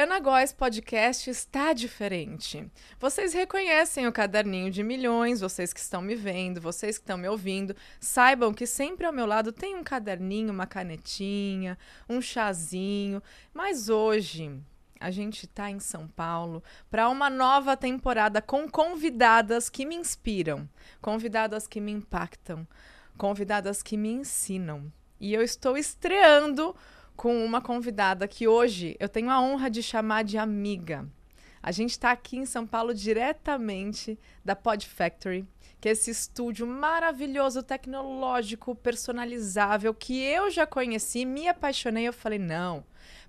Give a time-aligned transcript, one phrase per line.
[0.00, 2.66] Adriana Góes Podcast está diferente.
[2.98, 7.28] Vocês reconhecem o caderninho de milhões, vocês que estão me vendo, vocês que estão me
[7.28, 11.76] ouvindo, saibam que sempre ao meu lado tem um caderninho, uma canetinha,
[12.08, 13.22] um chazinho.
[13.52, 14.58] Mas hoje
[14.98, 20.66] a gente está em São Paulo para uma nova temporada com convidadas que me inspiram,
[21.02, 22.66] convidadas que me impactam,
[23.18, 24.90] convidadas que me ensinam.
[25.20, 26.74] E eu estou estreando
[27.20, 31.06] com uma convidada que hoje eu tenho a honra de chamar de amiga.
[31.62, 35.46] A gente está aqui em São Paulo diretamente da Pod Factory,
[35.78, 42.08] que é esse estúdio maravilhoso, tecnológico, personalizável, que eu já conheci, me apaixonei.
[42.08, 42.86] Eu falei, não,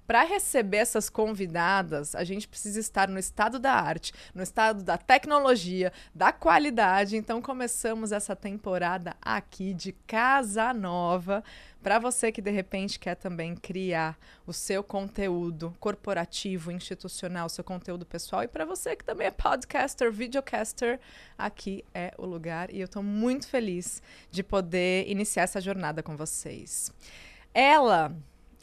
[0.07, 4.97] para receber essas convidadas, a gente precisa estar no estado da arte, no estado da
[4.97, 7.15] tecnologia, da qualidade.
[7.15, 11.43] Então começamos essa temporada aqui de Casa Nova
[11.81, 18.05] para você que de repente quer também criar o seu conteúdo corporativo, institucional, seu conteúdo
[18.05, 20.99] pessoal, e para você que também é podcaster, videocaster,
[21.37, 26.15] aqui é o lugar e eu estou muito feliz de poder iniciar essa jornada com
[26.15, 26.91] vocês.
[27.53, 28.15] Ela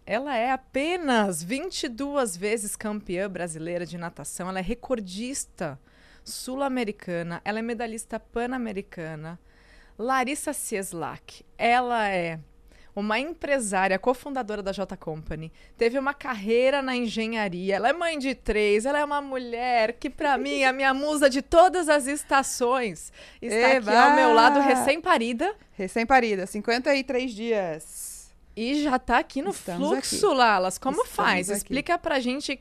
[0.06, 5.78] ela é apenas 22 vezes campeã brasileira de natação, ela é recordista
[6.24, 9.38] sul-americana, ela é medalhista pan-americana.
[9.98, 12.40] Larissa Cieslak, ela é
[13.00, 18.34] uma empresária, cofundadora da J Company, teve uma carreira na engenharia, ela é mãe de
[18.34, 22.06] três, ela é uma mulher que, para mim, é a minha musa de todas as
[22.06, 23.12] estações.
[23.40, 23.90] Está Eba!
[23.90, 25.54] aqui ao meu lado, recém-parida.
[25.76, 28.08] Recém-parida, 53 dias.
[28.56, 30.36] E já tá aqui no Estamos fluxo, aqui.
[30.36, 30.78] Lalas.
[30.78, 31.48] Como Estamos faz?
[31.48, 31.58] Aqui.
[31.58, 32.58] Explica pra gente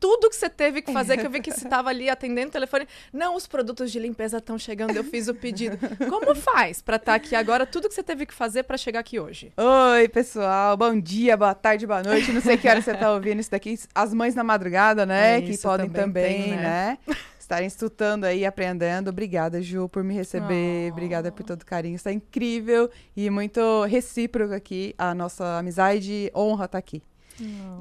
[0.00, 2.50] tudo que você teve que fazer, que eu vi que você estava ali atendendo o
[2.50, 2.88] telefone.
[3.12, 5.78] Não, os produtos de limpeza estão chegando, eu fiz o pedido.
[6.08, 7.66] Como faz para estar tá aqui agora?
[7.66, 9.52] Tudo que você teve que fazer para chegar aqui hoje?
[9.56, 10.76] Oi, pessoal.
[10.76, 12.32] Bom dia, boa tarde, boa noite.
[12.32, 13.78] Não sei que hora você está ouvindo isso daqui.
[13.94, 15.38] As mães na madrugada, né?
[15.38, 16.98] É, que podem também, também tem, né?
[17.06, 17.16] né?
[17.50, 19.10] estarem estudando aí, aprendendo.
[19.10, 20.88] Obrigada, Ju, por me receber.
[20.88, 20.92] Oh.
[20.92, 21.96] Obrigada por todo o carinho.
[21.96, 24.94] Está incrível e muito recíproco aqui.
[24.96, 27.02] A nossa amizade honra estar aqui.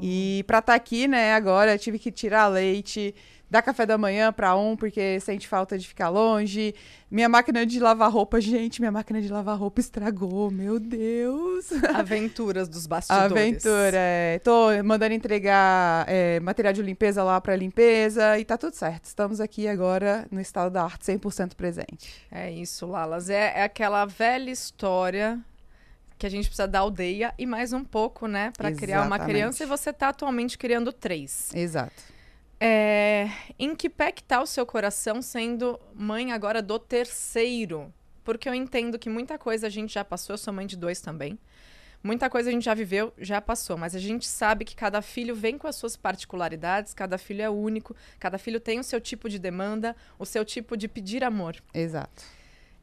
[0.01, 3.13] E para estar aqui, né, agora tive que tirar leite,
[3.49, 6.75] dar café da manhã para um, porque sente falta de ficar longe.
[7.09, 11.71] Minha máquina de lavar roupa, gente, minha máquina de lavar roupa estragou, meu Deus.
[11.95, 13.31] Aventuras dos bastidores.
[13.31, 14.39] Aventura, é.
[14.39, 19.05] Tô mandando entregar é, material de limpeza lá para limpeza e tá tudo certo.
[19.05, 22.23] Estamos aqui agora no estado da arte 100% presente.
[22.31, 23.29] É isso, Lalas.
[23.29, 25.39] É, é aquela velha história
[26.19, 29.63] que a gente precisa da aldeia e mais um pouco, né, para criar uma criança
[29.63, 31.49] e você tá atualmente criando três.
[31.55, 31.93] Exato.
[32.59, 37.91] É, em que pé que tá o seu coração sendo mãe agora do terceiro?
[38.21, 40.99] Porque eu entendo que muita coisa a gente já passou, eu sou mãe de dois
[40.99, 41.39] também.
[42.03, 45.33] Muita coisa a gente já viveu, já passou, mas a gente sabe que cada filho
[45.33, 49.29] vem com as suas particularidades, cada filho é único, cada filho tem o seu tipo
[49.29, 51.55] de demanda, o seu tipo de pedir amor.
[51.73, 52.38] Exato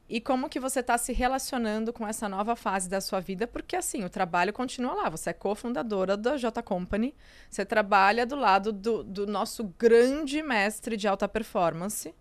[0.09, 3.75] e como que você está se relacionando com essa nova fase da sua vida, porque
[3.75, 7.13] assim, o trabalho continua lá, você é cofundadora da J Company,
[7.49, 12.13] você trabalha do lado do, do nosso grande mestre de alta performance.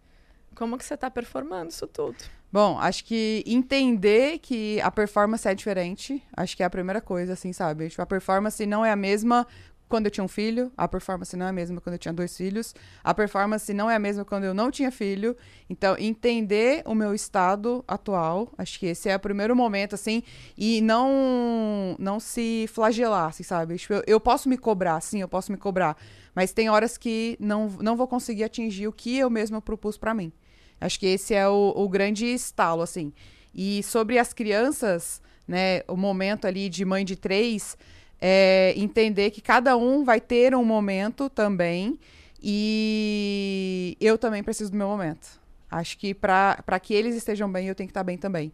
[0.54, 2.16] Como que você está performando isso tudo?
[2.50, 7.34] Bom, acho que entender que a performance é diferente, acho que é a primeira coisa,
[7.34, 7.88] assim, sabe?
[7.88, 9.46] Tipo, a performance não é a mesma
[9.88, 12.36] quando eu tinha um filho, a performance não é a mesma quando eu tinha dois
[12.36, 12.74] filhos,
[13.04, 15.36] a performance não é a mesma quando eu não tinha filho.
[15.70, 20.22] Então, entender o meu estado atual, acho que esse é o primeiro momento, assim,
[20.56, 23.76] e não não se flagelar, assim, sabe?
[23.76, 25.96] Tipo, eu, eu posso me cobrar, sim, eu posso me cobrar,
[26.34, 30.12] mas tem horas que não, não vou conseguir atingir o que eu mesma propus para
[30.12, 30.32] mim.
[30.80, 33.12] Acho que esse é o, o grande estalo, assim.
[33.54, 37.76] E sobre as crianças, né, o momento ali de mãe de três
[38.20, 41.98] é, entender que cada um vai ter um momento também
[42.42, 45.40] e eu também preciso do meu momento.
[45.70, 48.52] Acho que para que eles estejam bem, eu tenho que estar bem também.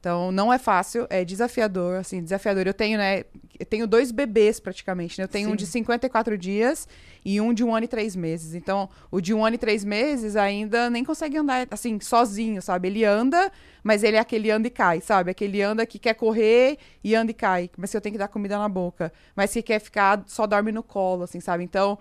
[0.00, 2.66] Então, não é fácil, é desafiador, assim, desafiador.
[2.66, 3.24] Eu tenho, né,
[3.58, 5.24] eu tenho dois bebês praticamente, né?
[5.24, 5.52] Eu tenho Sim.
[5.52, 6.86] um de 54 dias
[7.24, 8.54] e um de um ano e três meses.
[8.54, 12.86] Então, o de um ano e três meses ainda nem consegue andar, assim, sozinho, sabe?
[12.86, 13.50] Ele anda,
[13.82, 15.32] mas ele é aquele anda e cai, sabe?
[15.32, 18.28] Aquele anda que quer correr e anda e cai, mas que eu tenho que dar
[18.28, 19.12] comida na boca.
[19.34, 21.64] Mas que quer ficar, só dorme no colo, assim, sabe?
[21.64, 21.98] Então,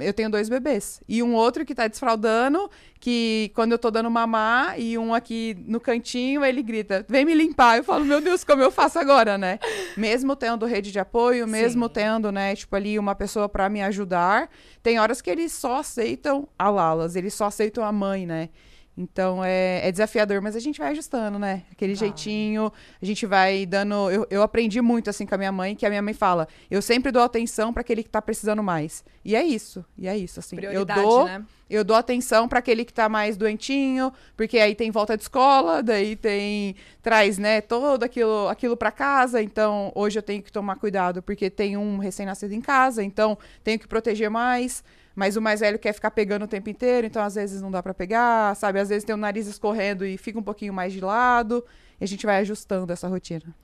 [0.00, 1.02] eu tenho dois bebês.
[1.08, 2.70] E um outro que tá desfraudando,
[3.00, 7.34] que quando eu tô dando mamar, e um aqui no cantinho, ele grita, vem me
[7.34, 7.78] limpar.
[7.78, 9.58] Eu falo, meu Deus, como eu faço agora, né?
[9.96, 11.92] Mesmo tendo rede de apoio, mesmo Sim.
[11.94, 14.50] tendo, né, tipo, ali uma pessoa para me ajudar,
[14.82, 18.50] tem horas que eles só aceitam a Lalas, eles só aceitam a mãe, né?
[18.96, 21.62] Então é, é desafiador, mas a gente vai ajustando, né?
[21.70, 24.10] Aquele jeitinho, a gente vai dando.
[24.10, 26.82] Eu, eu aprendi muito assim com a minha mãe, que a minha mãe fala: eu
[26.82, 29.04] sempre dou atenção para aquele que tá precisando mais.
[29.24, 30.56] E é isso, e é isso, assim.
[30.56, 31.44] Prioridade, eu dou, né?
[31.70, 35.82] eu dou atenção para aquele que tá mais doentinho, porque aí tem volta de escola,
[35.82, 40.76] daí tem traz, né, todo aquilo aquilo para casa, então hoje eu tenho que tomar
[40.76, 44.82] cuidado porque tem um recém-nascido em casa, então tenho que proteger mais.
[45.20, 47.82] Mas o mais velho quer ficar pegando o tempo inteiro, então às vezes não dá
[47.82, 48.80] para pegar, sabe?
[48.80, 51.62] Às vezes tem o nariz escorrendo e fica um pouquinho mais de lado,
[52.00, 53.54] e a gente vai ajustando essa rotina.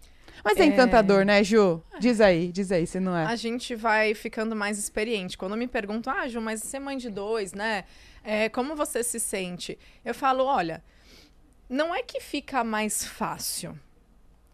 [0.44, 0.66] Mas é, É.
[0.66, 1.82] encantador, né, Ju?
[1.98, 3.24] Diz aí, diz aí, se não é.
[3.24, 5.38] A gente vai ficando mais experiente.
[5.38, 7.84] Quando me perguntam, ah, Ju, mas ser mãe de dois, né?
[8.22, 9.78] É, como você se sente?
[10.04, 10.84] Eu falo, olha,
[11.70, 13.80] não é que fica mais fácil,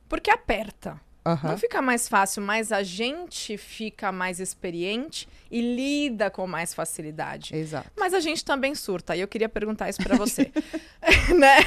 [0.09, 1.01] porque aperta.
[1.25, 1.51] Aham.
[1.51, 7.55] Não fica mais fácil, mas a gente fica mais experiente e lida com mais facilidade.
[7.55, 7.89] Exato.
[7.97, 10.51] Mas a gente também surta, e eu queria perguntar isso pra você.
[11.39, 11.59] né?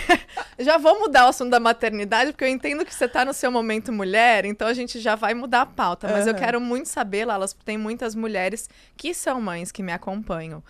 [0.59, 3.49] Já vou mudar o assunto da maternidade, porque eu entendo que você tá no seu
[3.49, 6.09] momento mulher, então a gente já vai mudar a pauta.
[6.09, 6.41] Mas eu Aham.
[6.41, 10.61] quero muito saber, Lalas, porque tem muitas mulheres que são mães que me acompanham.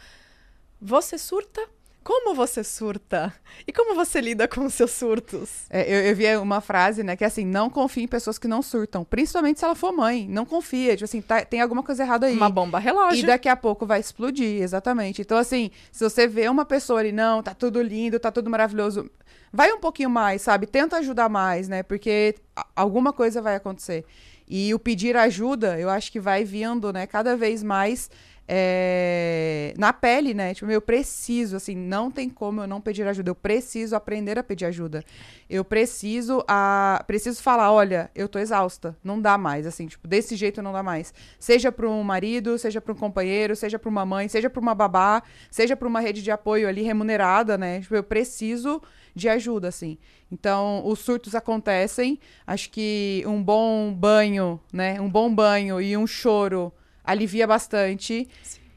[0.79, 1.67] Você surta?
[2.05, 3.33] Como você surta?
[3.67, 5.65] E como você lida com os seus surtos?
[5.71, 8.47] É, eu, eu vi uma frase, né, que é assim, não confie em pessoas que
[8.47, 10.27] não surtam, principalmente se ela for mãe.
[10.29, 12.35] Não confia, tipo assim, tá- tem alguma coisa errada aí.
[12.37, 13.25] Uma bomba E relógio.
[13.25, 15.23] daqui a pouco vai explodir, exatamente.
[15.23, 19.09] Então, assim, se você vê uma pessoa ali, não, tá tudo lindo, tá tudo maravilhoso,
[19.51, 20.67] vai um pouquinho mais, sabe?
[20.67, 21.81] Tenta ajudar mais, né?
[21.81, 22.35] Porque
[22.75, 24.05] alguma coisa vai acontecer.
[24.47, 28.11] E o pedir ajuda, eu acho que vai vindo, né, cada vez mais
[28.47, 30.53] é, na pele, né?
[30.53, 33.31] Tipo, eu preciso, assim, não tem como eu não pedir ajuda.
[33.31, 35.03] Eu preciso aprender a pedir ajuda.
[35.49, 40.35] Eu preciso a, preciso falar, olha, eu tô exausta, não dá mais, assim, tipo, desse
[40.35, 41.13] jeito não dá mais.
[41.39, 44.75] Seja para um marido, seja para um companheiro, seja para uma mãe, seja para uma
[44.75, 47.81] babá, seja para uma rede de apoio ali remunerada, né?
[47.81, 48.81] Tipo, eu preciso
[49.15, 49.97] de ajuda, assim.
[50.31, 52.19] Então, os surtos acontecem.
[52.45, 54.99] Acho que um bom banho, né?
[54.99, 56.73] Um bom banho e um choro
[57.05, 58.27] alivia bastante.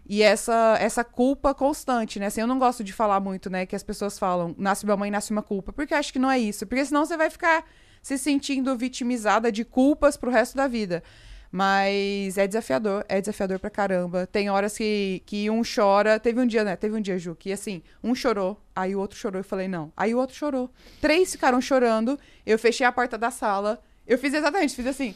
[0.09, 2.27] E essa, essa culpa constante, né?
[2.27, 3.67] Assim, eu não gosto de falar muito, né?
[3.67, 5.71] Que as pessoas falam, nasce uma mãe, nasce uma culpa.
[5.73, 6.67] Porque eu acho que não é isso.
[6.67, 7.65] Porque senão você vai ficar
[8.01, 11.03] se sentindo vitimizada de culpas pro resto da vida.
[11.51, 14.27] Mas é desafiador, é desafiador pra caramba.
[14.27, 16.19] Tem horas que, que um chora.
[16.19, 16.77] Teve um dia, né?
[16.77, 19.41] Teve um dia, Ju, que assim, um chorou, aí o outro chorou.
[19.41, 19.93] Eu falei, não.
[19.97, 20.71] Aí o outro chorou.
[21.01, 22.19] Três ficaram chorando.
[22.47, 23.79] Eu fechei a porta da sala.
[24.07, 25.15] Eu fiz exatamente, fiz assim.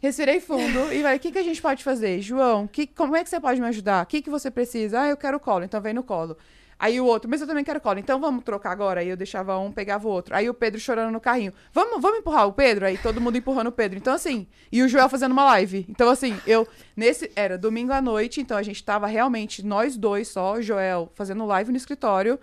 [0.00, 2.20] Respirei fundo e falei, o que, que a gente pode fazer?
[2.20, 4.04] João, que, como é que você pode me ajudar?
[4.04, 5.00] O que, que você precisa?
[5.00, 6.36] Ah, eu quero colo, então vem no colo.
[6.78, 9.00] Aí o outro, mas eu também quero colo, então vamos trocar agora.
[9.00, 10.36] Aí eu deixava um, pegava o outro.
[10.36, 11.52] Aí o Pedro chorando no carrinho.
[11.72, 12.86] Vamos, vamos empurrar o Pedro?
[12.86, 13.98] Aí todo mundo empurrando o Pedro.
[13.98, 15.84] Então, assim, e o Joel fazendo uma live.
[15.88, 20.28] Então, assim, eu, nesse, era domingo à noite, então a gente tava realmente, nós dois
[20.28, 22.38] só, o Joel fazendo live no escritório,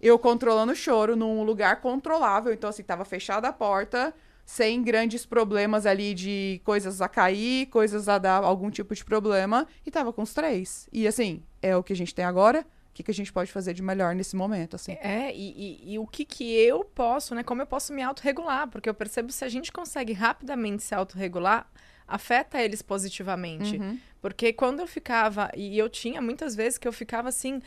[0.00, 2.54] eu controlando o choro num lugar controlável.
[2.54, 8.08] Então, assim, tava fechada a porta, sem grandes problemas ali de coisas a cair, coisas
[8.08, 10.88] a dar algum tipo de problema, e tava com os três.
[10.92, 12.60] E assim, é o que a gente tem agora.
[12.90, 14.92] O que, que a gente pode fazer de melhor nesse momento, assim?
[15.00, 17.42] É, e, e- e o que que eu posso, né?
[17.42, 18.68] Como eu posso me autorregular?
[18.68, 21.66] Porque eu percebo que se a gente consegue rapidamente se autorregular,
[22.06, 23.78] afeta eles positivamente.
[23.78, 23.98] Uhum.
[24.20, 27.60] Porque quando eu ficava, e eu tinha muitas vezes que eu ficava assim,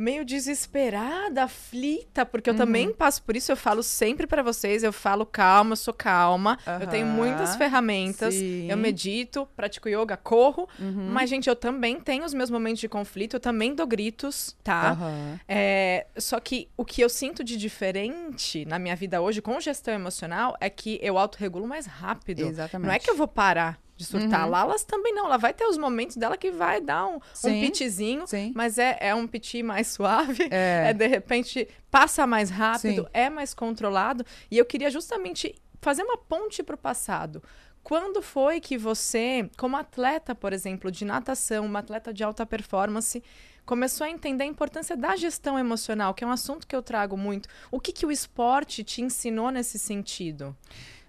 [0.00, 2.58] meio desesperada, aflita, porque eu Uhum.
[2.58, 6.58] também passo por isso, eu falo sempre pra vocês, eu falo calma, eu sou calma,
[6.80, 8.70] eu tenho muitas ferramentas, Sim.
[8.70, 11.10] eu medito, pratico yoga, corro, Uhum.
[11.12, 14.96] mas gente, eu também tenho os meus momentos de conflito, eu também dou gritos, tá?
[15.48, 19.92] É, só que o que eu sinto de diferente na minha vida hoje com gestão
[19.94, 22.40] emocional é que eu autorregulo mais rápido.
[22.46, 22.86] Exatamente.
[22.86, 24.44] Não é que eu vou parar de surtar.
[24.44, 24.50] Uhum.
[24.50, 25.26] Lá elas também não.
[25.26, 27.60] Ela vai ter os momentos dela que vai dar um, um Sim.
[27.60, 28.50] pitizinho, Sim.
[28.54, 30.48] mas é, é um piti mais suave.
[30.50, 30.88] É.
[30.88, 33.08] É, de repente, passa mais rápido, Sim.
[33.12, 34.24] é mais controlado.
[34.50, 37.42] E eu queria justamente fazer uma ponte para o passado.
[37.82, 43.22] Quando foi que você, como atleta, por exemplo, de natação, uma atleta de alta performance,
[43.66, 47.16] começou a entender a importância da gestão emocional, que é um assunto que eu trago
[47.16, 47.48] muito.
[47.70, 50.56] O que, que o esporte te ensinou nesse sentido?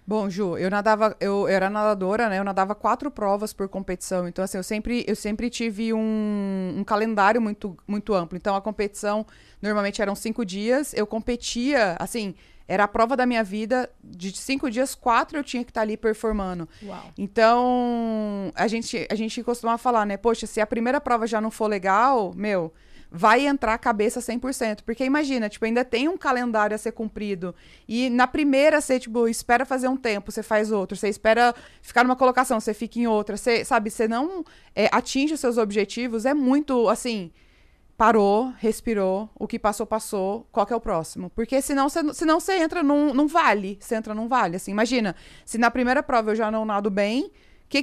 [0.06, 2.38] Bom, Ju, eu nadava, eu, era nadadora, né?
[2.38, 4.26] Eu nadava quatro provas por competição.
[4.26, 8.36] Então, assim, eu sempre, eu sempre tive um, um calendário muito, muito amplo.
[8.36, 9.24] Então, a competição
[9.60, 10.92] normalmente eram cinco dias.
[10.92, 12.34] Eu competia, assim,
[12.66, 13.88] era a prova da minha vida.
[14.02, 16.68] De cinco dias, quatro eu tinha que estar ali performando.
[16.82, 17.04] Uau.
[17.16, 20.16] Então, a gente, a gente costuma falar, né?
[20.16, 22.72] Poxa, se a primeira prova já não for legal, meu,
[23.12, 24.80] vai entrar a cabeça 100%.
[24.82, 27.54] Porque imagina, tipo, ainda tem um calendário a ser cumprido.
[27.86, 30.96] E na primeira, você, tipo, espera fazer um tempo, você faz outro.
[30.96, 33.36] Você espera ficar numa colocação, você fica em outra.
[33.36, 36.24] Você, sabe, você não é, atinge os seus objetivos.
[36.24, 37.30] É muito, assim...
[37.96, 41.30] parou, respirou, o que passou, passou, qual que é o próximo?
[41.30, 45.14] Porque senão você, senão você entra num, num vale, você entra num vale, assim, imagina,
[45.44, 47.30] se na primeira prova eu já não nado bem,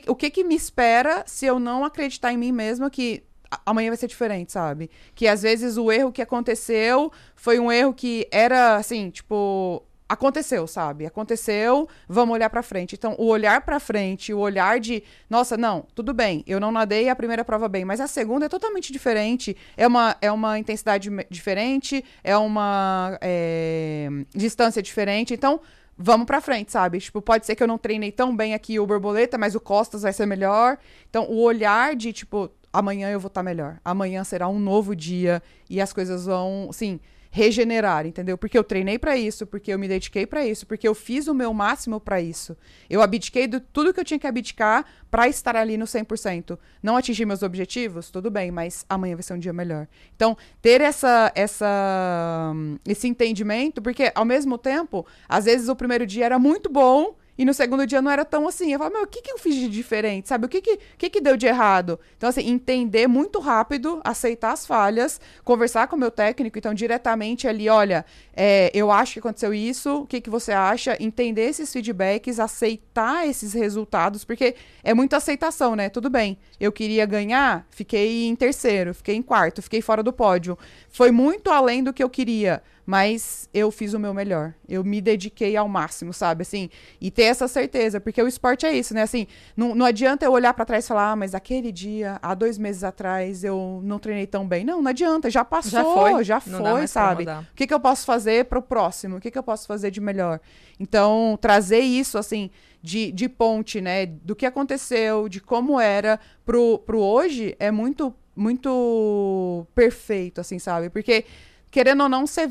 [0.07, 3.23] o que que me espera se eu não acreditar em mim mesma que
[3.65, 4.89] amanhã vai ser diferente, sabe?
[5.15, 10.65] Que às vezes o erro que aconteceu foi um erro que era, assim, tipo, aconteceu,
[10.65, 11.05] sabe?
[11.05, 12.95] Aconteceu, vamos olhar para frente.
[12.95, 17.09] Então, o olhar para frente, o olhar de, nossa, não, tudo bem, eu não nadei
[17.09, 21.09] a primeira prova bem, mas a segunda é totalmente diferente, é uma, é uma intensidade
[21.29, 25.31] diferente, é uma é, distância diferente.
[25.33, 25.61] Então,
[25.95, 26.99] vamos para frente, sabe?
[26.99, 30.01] Tipo, pode ser que eu não treinei tão bem aqui o borboleta, mas o costas
[30.01, 30.79] vai ser melhor.
[31.07, 33.79] Então, o olhar de, tipo, amanhã eu vou estar tá melhor.
[33.83, 36.99] Amanhã será um novo dia e as coisas vão, sim,
[37.31, 38.37] regenerar, entendeu?
[38.37, 41.33] Porque eu treinei para isso, porque eu me dediquei para isso, porque eu fiz o
[41.33, 42.57] meu máximo para isso.
[42.89, 46.57] Eu abdiquei de tudo que eu tinha que abdicar para estar ali no 100%.
[46.81, 49.87] Não atingir meus objetivos, tudo bem, mas amanhã vai ser um dia melhor.
[50.15, 52.53] Então, ter essa essa
[52.87, 57.45] esse entendimento, porque ao mesmo tempo, às vezes o primeiro dia era muito bom e
[57.45, 58.73] no segundo dia não era tão assim.
[58.73, 60.27] Eu falava, meu, o que, que eu fiz de diferente?
[60.27, 60.45] Sabe?
[60.45, 61.97] O que, que, que, que deu de errado?
[62.17, 67.47] Então, assim, entender muito rápido, aceitar as falhas, conversar com o meu técnico, então, diretamente
[67.47, 68.05] ali, olha,
[68.35, 70.97] é, eu acho que aconteceu isso, o que, que você acha?
[70.99, 75.87] Entender esses feedbacks, aceitar esses resultados, porque é muita aceitação, né?
[75.87, 76.37] Tudo bem.
[76.59, 80.57] Eu queria ganhar, fiquei em terceiro, fiquei em quarto, fiquei fora do pódio.
[80.89, 84.55] Foi muito além do que eu queria mas eu fiz o meu melhor.
[84.67, 86.41] Eu me dediquei ao máximo, sabe?
[86.41, 89.03] Assim, e ter essa certeza, porque o esporte é isso, né?
[89.03, 92.33] Assim, não, não adianta eu olhar para trás e falar, ah, mas aquele dia, há
[92.33, 94.65] dois meses atrás, eu não treinei tão bem.
[94.65, 97.25] Não, não adianta, já passou, já foi, já foi sabe?
[97.25, 99.17] O que, que eu posso fazer para o próximo?
[99.17, 100.39] O que, que eu posso fazer de melhor?
[100.79, 102.49] Então, trazer isso, assim,
[102.81, 104.07] de, de ponte, né?
[104.07, 110.89] Do que aconteceu, de como era, pro, pro hoje, é muito, muito perfeito, assim, sabe?
[110.89, 111.23] Porque
[111.71, 112.49] querendo ou não, você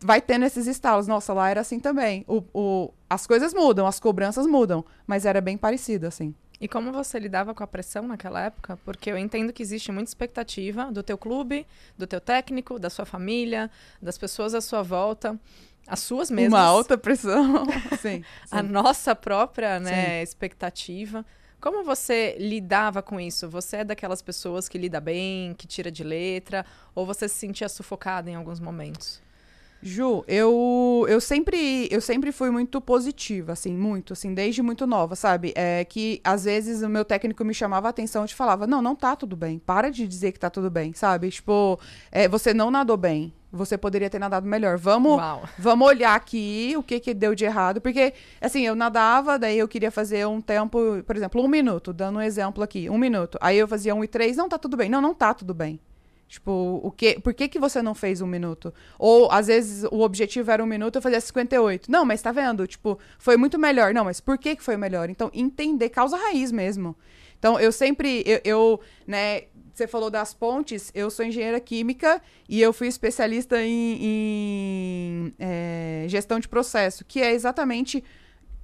[0.00, 1.06] vai tendo esses estalos.
[1.06, 2.24] Nossa, lá era assim também.
[2.28, 6.34] O, o, as coisas mudam, as cobranças mudam, mas era bem parecido, assim.
[6.60, 8.78] E como você lidava com a pressão naquela época?
[8.84, 11.66] Porque eu entendo que existe muita expectativa do teu clube,
[11.98, 15.38] do teu técnico, da sua família, das pessoas à sua volta,
[15.86, 16.58] as suas mesmas.
[16.58, 17.66] Uma alta pressão,
[18.00, 18.24] sim, sim.
[18.50, 21.26] A nossa própria, né, expectativa.
[21.60, 23.48] Como você lidava com isso?
[23.50, 27.68] Você é daquelas pessoas que lida bem, que tira de letra, ou você se sentia
[27.68, 29.20] sufocada em alguns momentos?
[29.82, 35.14] Ju, eu, eu sempre eu sempre fui muito positiva, assim, muito, assim, desde muito nova,
[35.14, 35.52] sabe?
[35.54, 38.96] É que às vezes o meu técnico me chamava a atenção e falava: "Não, não
[38.96, 39.58] tá tudo bem.
[39.58, 41.30] Para de dizer que tá tudo bem", sabe?
[41.30, 41.78] Tipo,
[42.10, 43.32] é, você não nadou bem.
[43.52, 44.76] Você poderia ter nadado melhor.
[44.76, 45.18] Vamos,
[45.58, 49.68] vamos olhar aqui o que que deu de errado, porque assim, eu nadava, daí eu
[49.68, 53.38] queria fazer um tempo, por exemplo, um minuto, dando um exemplo aqui, um minuto.
[53.40, 54.88] Aí eu fazia um e três, não tá tudo bem.
[54.88, 55.78] Não, não tá tudo bem.
[56.28, 58.74] Tipo, o que, por que, que você não fez um minuto?
[58.98, 61.90] Ou, às vezes, o objetivo era um minuto, eu fazia 58.
[61.90, 62.66] Não, mas tá vendo?
[62.66, 63.94] Tipo, foi muito melhor.
[63.94, 65.08] Não, mas por que, que foi melhor?
[65.08, 66.96] Então, entender causa raiz mesmo.
[67.38, 69.42] Então, eu sempre, eu, eu né,
[69.72, 76.06] você falou das pontes, eu sou engenheira química e eu fui especialista em, em é,
[76.08, 78.02] gestão de processo, que é exatamente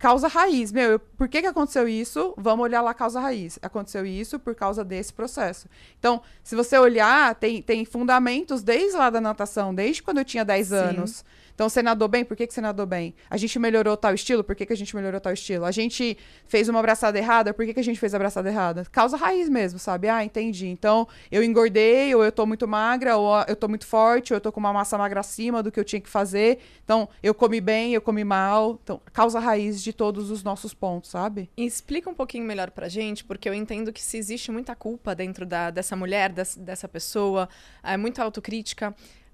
[0.03, 0.73] causa raiz.
[0.73, 2.35] Meu, eu, por que, que aconteceu isso?
[2.37, 3.57] Vamos olhar lá causa raiz.
[3.63, 5.69] Aconteceu isso por causa desse processo.
[5.97, 10.45] Então, se você olhar, tem, tem fundamentos desde lá da natação, desde quando eu tinha
[10.45, 11.25] 10 anos.
[11.63, 12.25] Então, você nadou bem?
[12.25, 13.15] Por que, que você nadou bem?
[13.31, 14.43] A gente melhorou tal estilo?
[14.43, 15.65] Por que, que a gente melhorou tal estilo?
[15.65, 17.55] A gente fez uma abraçada errada?
[17.55, 18.85] Por que, que a gente fez a abraçada errada?
[18.91, 20.09] Causa raiz mesmo, sabe?
[20.09, 20.67] Ah, entendi.
[20.67, 24.41] Então, eu engordei, ou eu tô muito magra, ou eu tô muito forte, ou eu
[24.41, 26.59] tô com uma massa magra acima do que eu tinha que fazer.
[26.83, 28.81] Então, eu comi bem, eu comi mal.
[28.83, 31.49] Então, causa raiz de todos os nossos pontos, sabe?
[31.57, 35.47] Explica um pouquinho melhor pra gente, porque eu entendo que se existe muita culpa dentro
[35.47, 37.49] da, dessa mulher, dessa, dessa pessoa,
[37.85, 38.93] é muita autocrítica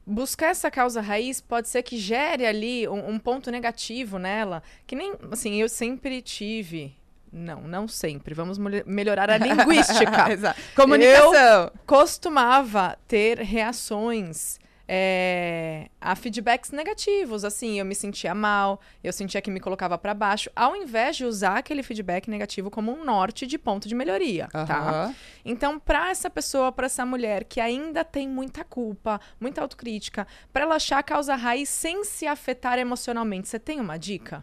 [0.09, 4.97] buscar essa causa raiz pode ser que gere ali um, um, ponto negativo nela, que
[4.97, 6.97] nem, assim, eu sempre tive.
[7.31, 8.35] Não, não sempre.
[8.35, 10.57] Vamos melhorar a linguística.
[10.75, 11.33] Comunicação.
[11.35, 14.59] Eu costumava ter reações
[14.91, 20.15] é, a feedbacks negativos, assim, eu me sentia mal, eu sentia que me colocava para
[20.15, 24.49] baixo, ao invés de usar aquele feedback negativo como um norte de ponto de melhoria,
[24.55, 24.65] uhum.
[24.65, 25.15] tá?
[25.45, 30.63] Então, para essa pessoa, para essa mulher que ainda tem muita culpa, muita autocrítica, para
[30.65, 34.43] ela achar a causa raiz sem se afetar emocionalmente, você tem uma dica?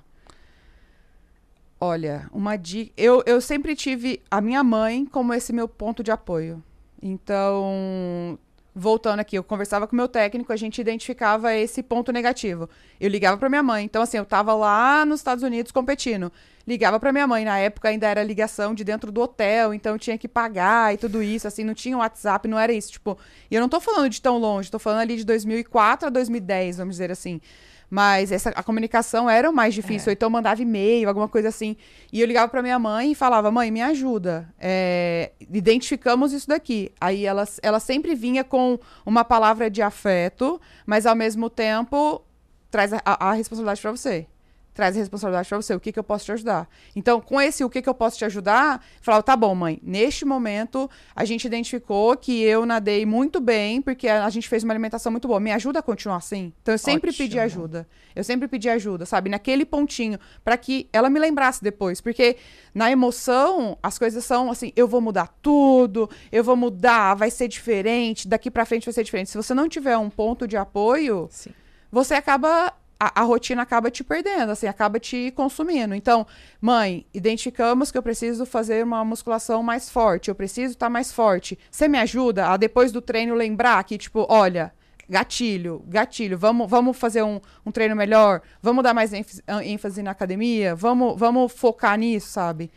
[1.80, 2.94] Olha, uma dica.
[2.96, 6.64] Eu, eu sempre tive a minha mãe como esse meu ponto de apoio.
[7.02, 8.40] Então,
[8.76, 12.70] voltando aqui, eu conversava com meu técnico, a gente identificava esse ponto negativo.
[13.00, 13.86] Eu ligava para minha mãe.
[13.86, 16.32] Então, assim, eu tava lá nos Estados Unidos competindo.
[16.68, 17.46] ligava para minha mãe.
[17.46, 21.24] Na época ainda era ligação de dentro do hotel, então tinha que pagar e tudo
[21.24, 23.18] isso, assim, não tinha WhatsApp, não era isso, tipo,
[23.50, 26.78] e eu não tô falando de tão longe, tô falando ali de 2004 a 2010,
[26.78, 27.40] vamos dizer assim.
[27.90, 30.10] Mas essa, a comunicação era o mais difícil.
[30.10, 30.14] É.
[30.14, 31.76] Então eu mandava e-mail, alguma coisa assim.
[32.12, 34.48] E eu ligava para minha mãe e falava: mãe, me ajuda.
[34.60, 36.92] É, identificamos isso daqui.
[37.00, 42.22] Aí ela, ela sempre vinha com uma palavra de afeto, mas ao mesmo tempo
[42.70, 44.28] traz a, a responsabilidade para você
[44.76, 45.74] traz a responsabilidade para você.
[45.74, 46.70] O que, que eu posso te ajudar?
[46.96, 50.26] Então, com esse o que, que eu posso te ajudar, falava, tá bom, mãe, neste
[50.26, 54.74] momento a gente identificou que eu nadei muito bem, porque a, a gente fez uma
[54.74, 55.40] alimentação muito boa.
[55.40, 56.54] Me ajuda a continuar assim?
[56.62, 57.26] Então, eu sempre Ótimo.
[57.26, 57.88] pedi ajuda.
[58.14, 59.30] Eu sempre pedi ajuda, sabe?
[59.30, 62.02] Naquele pontinho, para que ela me lembrasse depois.
[62.02, 62.36] Porque
[62.74, 67.48] na emoção, as coisas são assim, eu vou mudar tudo, eu vou mudar, vai ser
[67.48, 69.30] diferente, daqui para frente vai ser diferente.
[69.30, 71.52] Se você não tiver um ponto de apoio, Sim.
[71.90, 75.94] você acaba a, a, rotina acaba te perdendo, assim, acaba te consumindo.
[75.94, 76.26] Então,
[76.62, 81.12] mãe, identificamos que eu preciso fazer uma musculação mais forte, eu preciso estar tá mais
[81.12, 81.58] forte.
[81.70, 84.74] Você me ajuda a depois do treino lembrar que, tipo, olha,
[85.10, 90.76] gatilho, gatilho, vamos, vamos fazer um, um treino melhor, vamos dar mais ênfase na academia,
[90.76, 92.72] vamos, vamos focar nisso, sabe?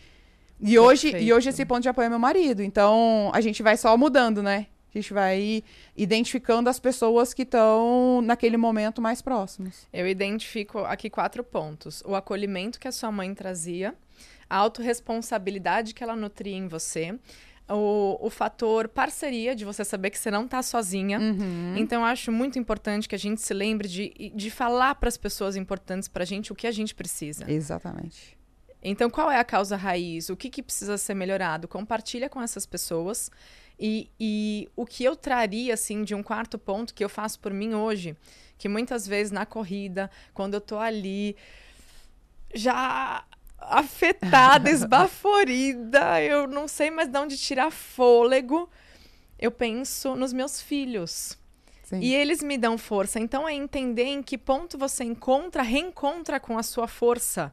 [0.61, 3.77] E hoje, e hoje esse ponto de apoio é meu marido, então a gente vai
[3.77, 4.67] só mudando, né?
[4.95, 5.63] A gente vai
[5.97, 9.87] identificando as pessoas que estão naquele momento mais próximos.
[9.93, 13.95] Eu identifico aqui quatro pontos: o acolhimento que a sua mãe trazia,
[14.49, 17.15] a autorresponsabilidade que ela nutria em você,
[17.69, 21.19] o, o fator parceria, de você saber que você não está sozinha.
[21.19, 21.75] Uhum.
[21.77, 25.17] Então, eu acho muito importante que a gente se lembre de, de falar para as
[25.17, 27.51] pessoas importantes para a gente o que a gente precisa.
[27.51, 28.39] Exatamente.
[28.83, 30.31] Então, qual é a causa raiz?
[30.31, 31.67] O que, que precisa ser melhorado?
[31.67, 33.31] Compartilha com essas pessoas.
[33.79, 37.53] E, e o que eu traria, assim, de um quarto ponto que eu faço por
[37.53, 38.17] mim hoje,
[38.57, 41.37] que muitas vezes na corrida, quando eu tô ali,
[42.53, 43.25] já
[43.59, 48.69] afetada, esbaforida, eu não sei mais de onde tirar fôlego,
[49.39, 51.39] eu penso nos meus filhos.
[51.85, 52.01] Sim.
[52.01, 53.19] E eles me dão força.
[53.19, 57.53] Então é entender em que ponto você encontra, reencontra com a sua força.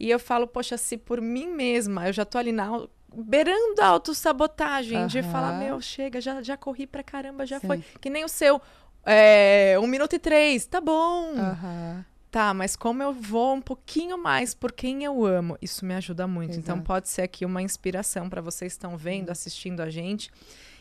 [0.00, 2.86] E eu falo, poxa, se por mim mesma eu já tô ali na
[3.16, 5.06] beirando a autossabotagem, uhum.
[5.06, 7.66] de falar, meu, chega, já, já corri pra caramba, já Sim.
[7.66, 7.84] foi.
[8.00, 8.60] Que nem o seu,
[9.04, 11.32] é, um minuto e três, tá bom.
[11.32, 12.04] Uhum.
[12.30, 16.26] Tá, mas como eu vou um pouquinho mais por quem eu amo, isso me ajuda
[16.26, 16.50] muito.
[16.50, 16.72] Então, Exato.
[16.72, 20.30] Então pode ser aqui uma inspiração para vocês que estão vendo, assistindo a gente.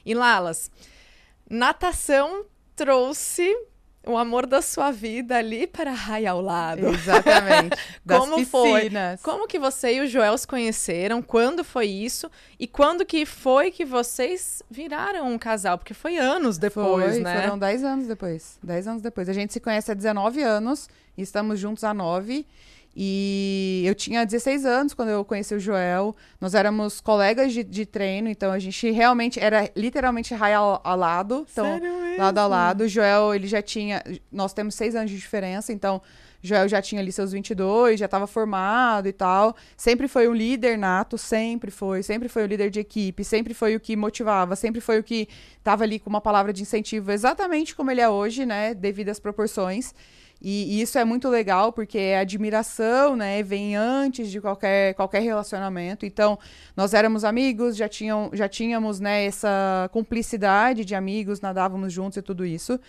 [0.06, 0.70] E Lalas,
[1.50, 2.46] natação
[2.76, 3.56] trouxe
[4.08, 6.88] o amor da sua vida ali para Rai ao lado.
[6.88, 7.78] Exatamente.
[8.08, 9.22] Como piscinas.
[9.22, 9.32] foi?
[9.32, 11.22] Como que você e o Joel se conheceram?
[11.22, 12.30] Quando foi isso?
[12.60, 15.78] E quando que foi que vocês viraram um casal?
[15.78, 17.42] Porque foi anos depois, foi, né?
[17.42, 18.60] Foram 10 anos depois.
[18.64, 19.30] 10 anos depois.
[19.30, 20.88] A gente se conhece há 19 anos
[21.18, 22.46] e estamos juntos há 9.
[22.96, 26.16] E eu tinha 16 anos quando eu conheci o Joel.
[26.40, 30.98] Nós éramos colegas de, de treino, então a gente realmente era literalmente raio ao, ao
[30.98, 31.46] lado.
[31.52, 32.18] Então, Sério mesmo?
[32.20, 32.84] lado a lado.
[32.86, 34.02] O Joel, ele já tinha.
[34.32, 36.02] Nós temos seis anos de diferença, então
[36.46, 39.56] Joel já tinha ali seus 22, já estava formado e tal.
[39.76, 42.04] Sempre foi um líder nato, sempre foi.
[42.04, 45.28] Sempre foi o líder de equipe, sempre foi o que motivava, sempre foi o que
[45.58, 48.74] estava ali com uma palavra de incentivo, exatamente como ele é hoje, né?
[48.74, 49.94] Devido às proporções.
[50.48, 55.24] E, e, isso é muito legal porque a admiração, né, vem antes de qualquer, qualquer
[55.24, 56.06] relacionamento.
[56.06, 56.38] Então,
[56.78, 62.22] nós éramos amigos, já, tinham, já tínhamos, né, essa cumplicidade de amigos, nadávamos juntos e
[62.22, 62.80] tudo isso.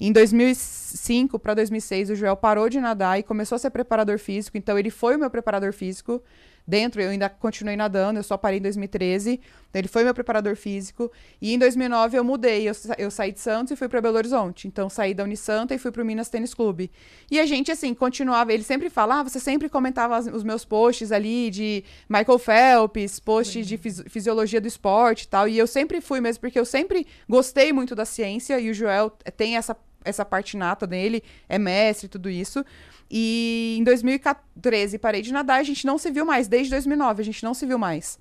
[0.00, 4.58] Em 2005 para 2006, o Joel parou de nadar e começou a ser preparador físico.
[4.58, 6.20] Então, ele foi o meu preparador físico
[6.66, 9.40] dentro, eu ainda continuei nadando, eu só parei em 2013.
[9.68, 11.10] Então ele foi meu preparador físico.
[11.40, 14.66] E em 2009 eu mudei, eu, eu saí de Santos e fui para Belo Horizonte.
[14.68, 16.90] Então saí da Unisanta e fui para o Minas Tênis Clube.
[17.30, 18.52] E a gente, assim, continuava.
[18.52, 23.20] Ele sempre falava, ah, você sempre comentava as, os meus posts ali de Michael Phelps,
[23.20, 23.62] posts uhum.
[23.62, 25.48] de fisi fisiologia do esporte e tal.
[25.48, 29.10] E eu sempre fui mesmo, porque eu sempre gostei muito da ciência e o Joel
[29.36, 32.64] tem essa, essa parte nata dele, é mestre tudo isso.
[33.10, 36.48] E em 2013 parei de nadar, a gente não se viu mais.
[36.48, 38.18] Desde 2009 a gente não se viu mais.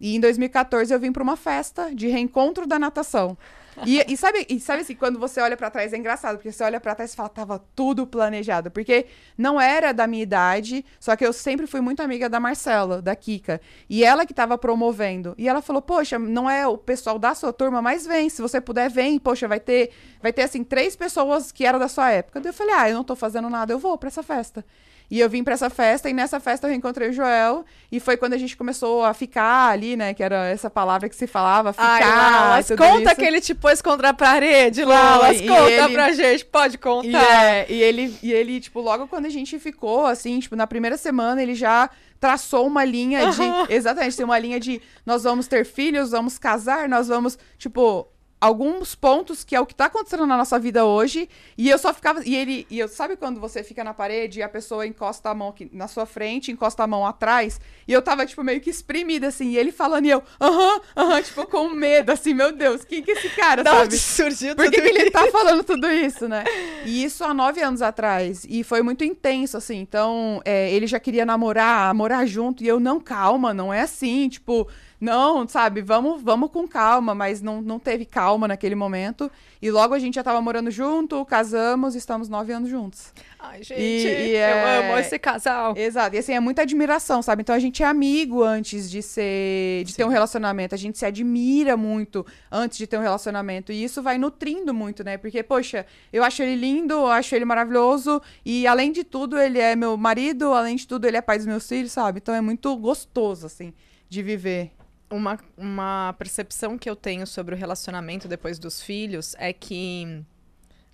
[0.00, 3.36] E em 2014 eu vim para uma festa de reencontro da natação.
[3.84, 6.64] E, e, sabe, e sabe assim, quando você olha para trás é engraçado, porque você
[6.64, 8.70] olha para trás e fala, tava tudo planejado.
[8.70, 13.02] Porque não era da minha idade, só que eu sempre fui muito amiga da Marcela,
[13.02, 13.60] da Kika.
[13.88, 15.34] E ela que tava promovendo.
[15.36, 18.60] E ela falou, poxa, não é o pessoal da sua turma, mas vem, se você
[18.60, 19.18] puder, vem.
[19.18, 19.90] Poxa, vai ter,
[20.22, 22.40] vai ter assim, três pessoas que eram da sua época.
[22.40, 24.64] Daí eu falei, ah, eu não tô fazendo nada, eu vou para essa festa.
[25.10, 27.64] E eu vim pra essa festa, e nessa festa eu reencontrei o Joel.
[27.92, 30.12] E foi quando a gente começou a ficar ali, né?
[30.12, 31.86] Que era essa palavra que se falava, ficar.
[31.86, 33.14] Ai, Lalas, conta isso.
[33.16, 35.40] que ele te pôs contra a parede, Foi, Lalas.
[35.40, 37.06] e Conta ele- pra gente, pode contar.
[37.08, 40.66] E, é, e ele, e ele, tipo, logo quando a gente ficou, assim, tipo, na
[40.66, 41.88] primeira semana, ele já
[42.18, 43.42] traçou uma linha de.
[43.42, 43.66] Aham.
[43.70, 48.08] Exatamente, tem uma linha de nós vamos ter filhos, vamos casar, nós vamos, tipo.
[48.46, 51.28] Alguns pontos que é o que tá acontecendo na nossa vida hoje.
[51.58, 52.22] E eu só ficava.
[52.24, 52.64] E ele.
[52.70, 55.68] E eu sabe quando você fica na parede e a pessoa encosta a mão aqui
[55.72, 57.60] na sua frente, encosta a mão atrás?
[57.88, 59.50] E eu tava, tipo, meio que espremida, assim.
[59.50, 63.10] E ele falando, e eu, aham, aham, tipo, com medo, assim, meu Deus, quem que
[63.10, 63.96] é esse cara, Da sabe?
[63.96, 66.44] surgiu Por que, que ele tá falando tudo isso, né?
[66.84, 68.46] E isso há nove anos atrás.
[68.48, 69.78] E foi muito intenso, assim.
[69.78, 72.62] Então, é, ele já queria namorar, morar junto.
[72.62, 74.28] E eu, não, calma, não é assim.
[74.28, 74.68] Tipo,
[75.00, 75.82] não, sabe?
[75.82, 77.14] Vamos, vamos com calma.
[77.14, 79.30] Mas não, não teve calma naquele momento.
[79.60, 83.12] E logo a gente já tava morando junto, casamos estamos nove anos juntos.
[83.38, 85.74] Ai, gente, E- e eu é- amo esse casal.
[85.76, 86.14] Exato.
[86.14, 87.42] E assim, é muita admiração, sabe?
[87.42, 89.84] Então a gente é amigo antes de ser.
[89.84, 90.74] de ter um relacionamento.
[90.74, 93.72] A gente se admira muito antes de ter um relacionamento.
[93.72, 95.16] E isso vai nutrindo muito, né?
[95.16, 98.20] Porque, poxa, eu acho ele lindo, eu acho ele maravilhoso.
[98.44, 101.46] E além de tudo, ele é meu marido, além de tudo, ele é pai dos
[101.46, 102.18] meus filhos, sabe?
[102.22, 103.72] Então é muito gostoso, assim,
[104.08, 104.70] de viver.
[105.08, 110.22] Uma, uma percepção que eu tenho sobre o relacionamento depois dos filhos é que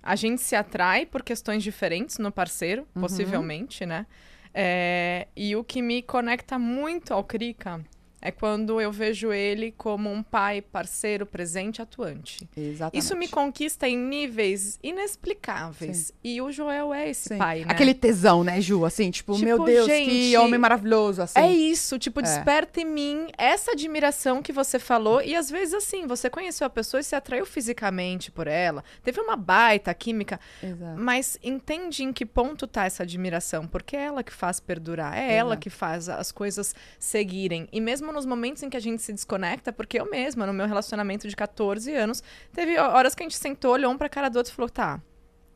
[0.03, 3.01] a gente se atrai por questões diferentes no parceiro, Uhum.
[3.01, 4.05] possivelmente, né?
[4.53, 7.83] É, e o que me conecta muito ao Krika
[8.25, 12.47] é quando eu vejo ele como um pai, parceiro, presente, atuante.
[12.55, 13.03] Exatamente.
[13.03, 14.79] Isso me conquista em níveis
[15.27, 16.13] inexplicáveis.
[16.23, 17.37] E o Joel é esse Sim.
[17.37, 17.65] pai, né?
[17.69, 18.85] Aquele tesão, né, Ju?
[18.85, 21.37] Assim, tipo, Tipo, meu Deus, que gente, homem maravilhoso, assim.
[21.39, 22.23] É isso, tipo, É.
[22.23, 25.21] desperta em mim essa admiração que você falou.
[25.21, 28.83] E às vezes, assim, você conheceu a pessoa e se atraiu fisicamente por ela.
[29.03, 30.39] Teve uma baita química.
[30.61, 30.97] Exato.
[30.97, 33.67] Mas entende em que ponto tá essa admiração?
[33.67, 35.61] Porque é ela que faz perdurar, é ela Exato.
[35.61, 37.67] que faz as coisas seguirem.
[37.71, 40.67] E mesmo nos momentos em que a gente se desconecta, porque eu mesma, no meu
[40.67, 42.23] relacionamento de 14 anos,
[42.53, 45.01] teve horas que a gente sentou, olhou um pra cara do outro e falou: tá.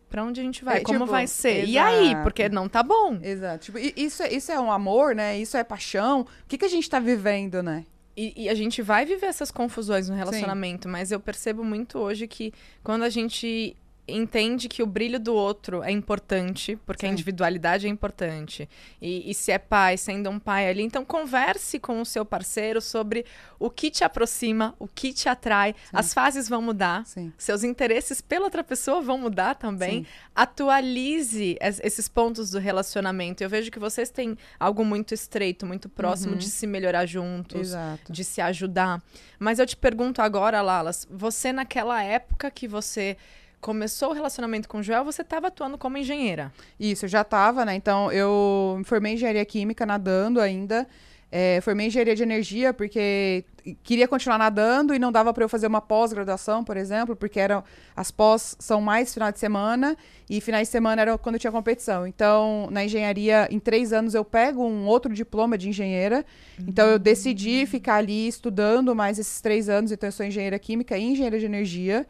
[0.09, 0.77] Pra onde a gente vai?
[0.77, 1.65] É, Como tipo, vai ser?
[1.65, 2.07] E aí?
[2.11, 2.23] exato.
[2.23, 3.19] Porque não tá bom.
[3.21, 3.65] Exato.
[3.65, 5.37] Tipo, isso, é- isso é um amor, né?
[5.37, 6.21] Isso é paixão.
[6.21, 7.85] O que, que a gente tá vivendo, né?
[8.15, 12.25] E, e a gente vai viver essas confusões no relacionamento, mas eu percebo muito hoje
[12.25, 13.75] que quando a gente
[14.07, 17.13] entende que o brilho do outro é importante, porque a Sim.
[17.13, 18.69] individualidade é importante.
[19.01, 22.79] E, e se é pai, sendo um pai ali, então converse com o seu parceiro
[22.81, 23.25] sobre
[23.59, 25.75] o que te aproxima, o que te atrai.
[25.91, 27.05] As fases vão mudar.
[27.05, 27.33] Sim.
[27.37, 30.03] Seus interesses pela outra pessoa vão mudar também.
[30.03, 30.09] Sim.
[30.35, 33.43] Atualize es- esses pontos do relacionamento.
[33.43, 36.37] Eu vejo que vocês têm algo muito estreito, muito próximo Uhum.
[36.37, 38.11] de se melhorar juntos Exato.
[38.11, 39.01] de se ajudar.
[39.39, 43.15] Mas eu te pergunto agora, Lalas, você naquela época que você
[43.59, 46.51] começou o relacionamento com o Joel, você estava atuando como engenheira.
[46.79, 47.75] Isso, eu já tava, né?
[47.75, 50.87] Então, eu me formei em engenharia química nadando ainda.
[51.29, 53.43] É, formei engenharia de energia porque
[53.83, 57.61] queria continuar nadando e não dava para eu fazer uma pós-graduação, por exemplo, porque eram,
[57.93, 59.97] as pós são mais final de semana
[60.29, 62.07] e finais de semana era quando tinha competição.
[62.07, 66.25] Então, na engenharia, em três anos eu pego um outro diploma de engenheira.
[66.65, 69.91] Então, eu decidi ficar ali estudando mais esses três anos.
[69.91, 72.07] Então, eu sou engenheira química e engenheira de energia.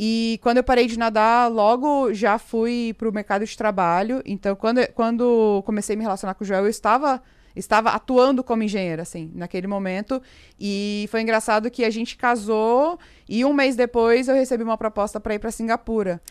[0.00, 4.22] E quando eu parei de nadar, logo já fui para o mercado de trabalho.
[4.24, 7.20] Então, quando, quando comecei a me relacionar com o Joel, eu estava,
[7.56, 10.22] estava atuando como engenheira, assim, naquele momento.
[10.58, 12.96] E foi engraçado que a gente casou
[13.28, 16.22] e um mês depois eu recebi uma proposta para ir para Singapura.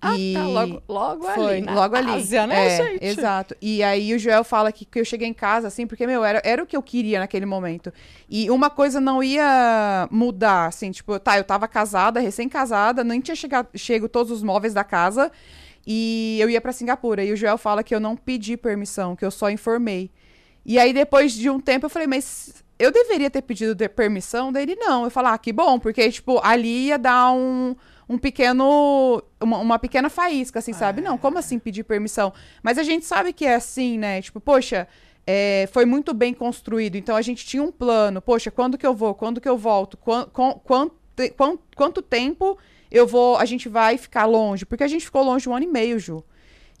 [0.00, 2.10] Ah, E tá, logo, logo foi, ali, na logo ali.
[2.12, 3.04] Ásia, né, é, gente?
[3.04, 3.56] Exato.
[3.60, 6.40] E aí o Joel fala que, que eu cheguei em casa, assim, porque, meu, era,
[6.44, 7.92] era o que eu queria naquele momento.
[8.28, 13.34] E uma coisa não ia mudar, assim, tipo, tá, eu tava casada, recém-casada, nem tinha
[13.34, 15.32] chegado, chego todos os móveis da casa,
[15.84, 17.24] e eu ia pra Singapura.
[17.24, 20.10] E o Joel fala que eu não pedi permissão, que eu só informei.
[20.64, 24.52] E aí, depois de um tempo, eu falei, mas eu deveria ter pedido de permissão
[24.52, 24.76] dele?
[24.76, 25.04] Não.
[25.04, 27.74] Eu falei, ah, que bom, porque, tipo, ali ia dar um,
[28.08, 29.22] um pequeno.
[29.40, 31.00] Uma, uma pequena faísca, assim, sabe?
[31.00, 32.32] Não, como assim pedir permissão?
[32.62, 34.22] Mas a gente sabe que é assim, né?
[34.22, 34.88] Tipo, poxa.
[35.26, 38.20] é, foi muito bem construído, então a gente tinha um plano.
[38.22, 39.14] Poxa, quando que eu vou?
[39.14, 39.96] Quando que eu volto?
[39.98, 40.26] Quan-
[40.64, 40.94] quanto,
[41.36, 42.56] quan- quanto tempo
[42.90, 43.36] eu vou?
[43.36, 44.64] A gente vai ficar longe?
[44.64, 46.24] Porque a gente ficou longe um ano e meio, Ju.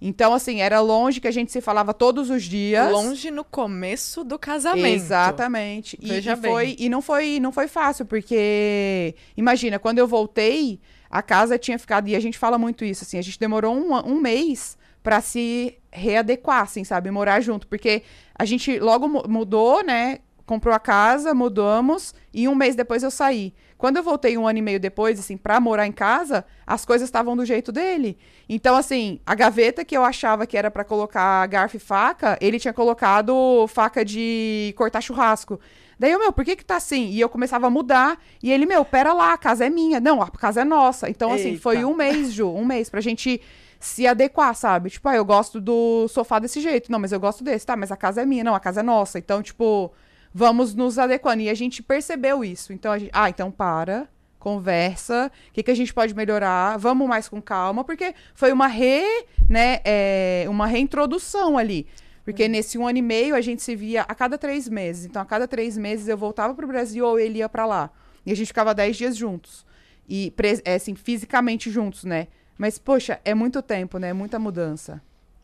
[0.00, 2.90] Então, assim, era longe que a gente se falava todos os dias.
[2.92, 4.86] Longe no começo do casamento.
[4.94, 5.98] Exatamente.
[6.00, 6.76] E, Veja e foi, bem.
[6.78, 10.80] e não foi, não foi fácil, porque imagina, quando eu voltei,
[11.10, 13.94] a casa tinha ficado, e a gente fala muito isso, assim, a gente demorou um,
[14.06, 17.10] um mês pra se readequar, assim, sabe?
[17.10, 18.02] Morar junto, porque
[18.34, 20.18] a gente logo mu- mudou, né?
[20.44, 23.54] Comprou a casa, mudamos, e um mês depois eu saí.
[23.78, 27.06] Quando eu voltei um ano e meio depois, assim, pra morar em casa, as coisas
[27.06, 28.18] estavam do jeito dele.
[28.48, 32.58] Então, assim, a gaveta que eu achava que era para colocar garfo e faca, ele
[32.58, 35.60] tinha colocado faca de cortar churrasco.
[35.96, 37.08] Daí eu, meu, por que que tá assim?
[37.10, 38.18] E eu começava a mudar.
[38.42, 40.00] E ele, meu, pera lá, a casa é minha.
[40.00, 41.08] Não, a casa é nossa.
[41.08, 41.62] Então, assim, Eita.
[41.62, 43.40] foi um mês, Ju, um mês pra gente
[43.78, 44.90] se adequar, sabe?
[44.90, 46.90] Tipo, ah, eu gosto do sofá desse jeito.
[46.90, 47.64] Não, mas eu gosto desse.
[47.64, 48.42] Tá, mas a casa é minha.
[48.42, 49.18] Não, a casa é nossa.
[49.20, 49.92] Então, tipo,
[50.32, 51.42] vamos nos adequando.
[51.42, 52.72] E a gente percebeu isso.
[52.72, 55.30] Então, a gente, ah, então para, conversa.
[55.48, 56.78] O que, que a gente pode melhorar?
[56.78, 59.02] Vamos mais com calma, porque foi uma re,
[59.48, 61.86] né, é, uma reintrodução ali.
[62.24, 65.06] Porque nesse um ano e meio a gente se via a cada três meses.
[65.06, 67.90] Então, a cada três meses eu voltava pro Brasil ou ele ia pra lá.
[68.24, 69.66] E a gente ficava dez dias juntos.
[70.08, 70.32] E,
[70.64, 72.28] é, assim, fisicamente juntos, né?
[72.56, 74.12] Mas, poxa, é muito tempo, né?
[74.12, 75.00] Muita mudança.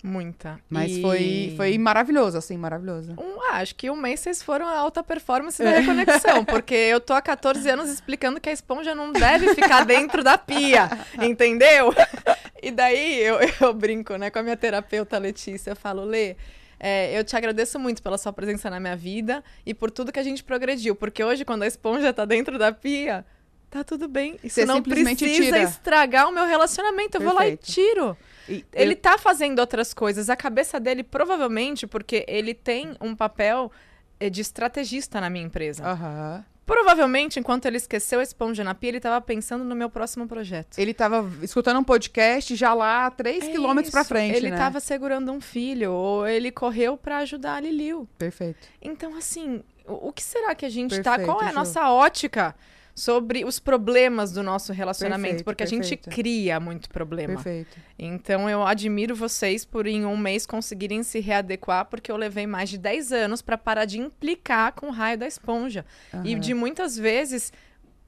[0.06, 0.60] Muita.
[0.68, 3.12] Mas E- foi, foi maravilhoso, assim, maravilhoso.
[3.18, 7.00] Um, ah, acho que um mês vocês foram a alta performance da reconexão, porque eu
[7.00, 10.90] tô há 14 anos explicando que a esponja não deve ficar dentro da pia,
[11.22, 11.90] entendeu?
[12.62, 16.36] E daí eu, eu brinco, né, com a minha terapeuta Letícia, eu falo, Lê,
[16.78, 20.20] é, eu te agradeço muito pela sua presença na minha vida e por tudo que
[20.20, 23.24] a gente progrediu, porque hoje quando a esponja tá dentro da pia,
[23.70, 24.38] tá tudo bem.
[24.44, 25.62] Isso Você não precisa tira.
[25.62, 27.72] estragar o meu relacionamento, eu vou lá e Perfeito.
[27.72, 28.16] tiro.
[28.48, 30.28] E Ele eu- tá fazendo outras coisas.
[30.30, 33.70] A cabeça dele, provavelmente, porque ele tem um papel
[34.20, 35.84] eh, de estrategista na minha empresa.
[35.84, 36.44] Aham.
[36.66, 40.78] Provavelmente, enquanto ele esqueceu a esponja na pia, ele tava pensando no meu próximo projeto.
[40.78, 44.08] Ele tava escutando um podcast já lá, 3 É quilômetros pra isso.
[44.08, 44.56] frente, Ele né?
[44.56, 48.08] tava segurando um filho, ou ele correu pra ajudar a Liliu.
[48.16, 48.66] Perfeito.
[48.80, 51.16] Então, assim, o, o que será que a gente tá?
[51.18, 52.54] Perfeito, Qual é a nossa ótica
[52.94, 55.22] sobre os problemas do nosso relacionamento?
[55.22, 56.10] Perfeito, Porque a gente perfeito.
[56.10, 57.34] cria muito problema.
[57.34, 57.76] Perfeito.
[57.98, 62.70] Então eu admiro vocês por em um mês conseguirem se readequar, porque eu levei mais
[62.70, 65.84] de 10 anos para parar de implicar com o raio da esponja.
[66.24, 66.40] E Aham.
[66.40, 67.52] de muitas vezes.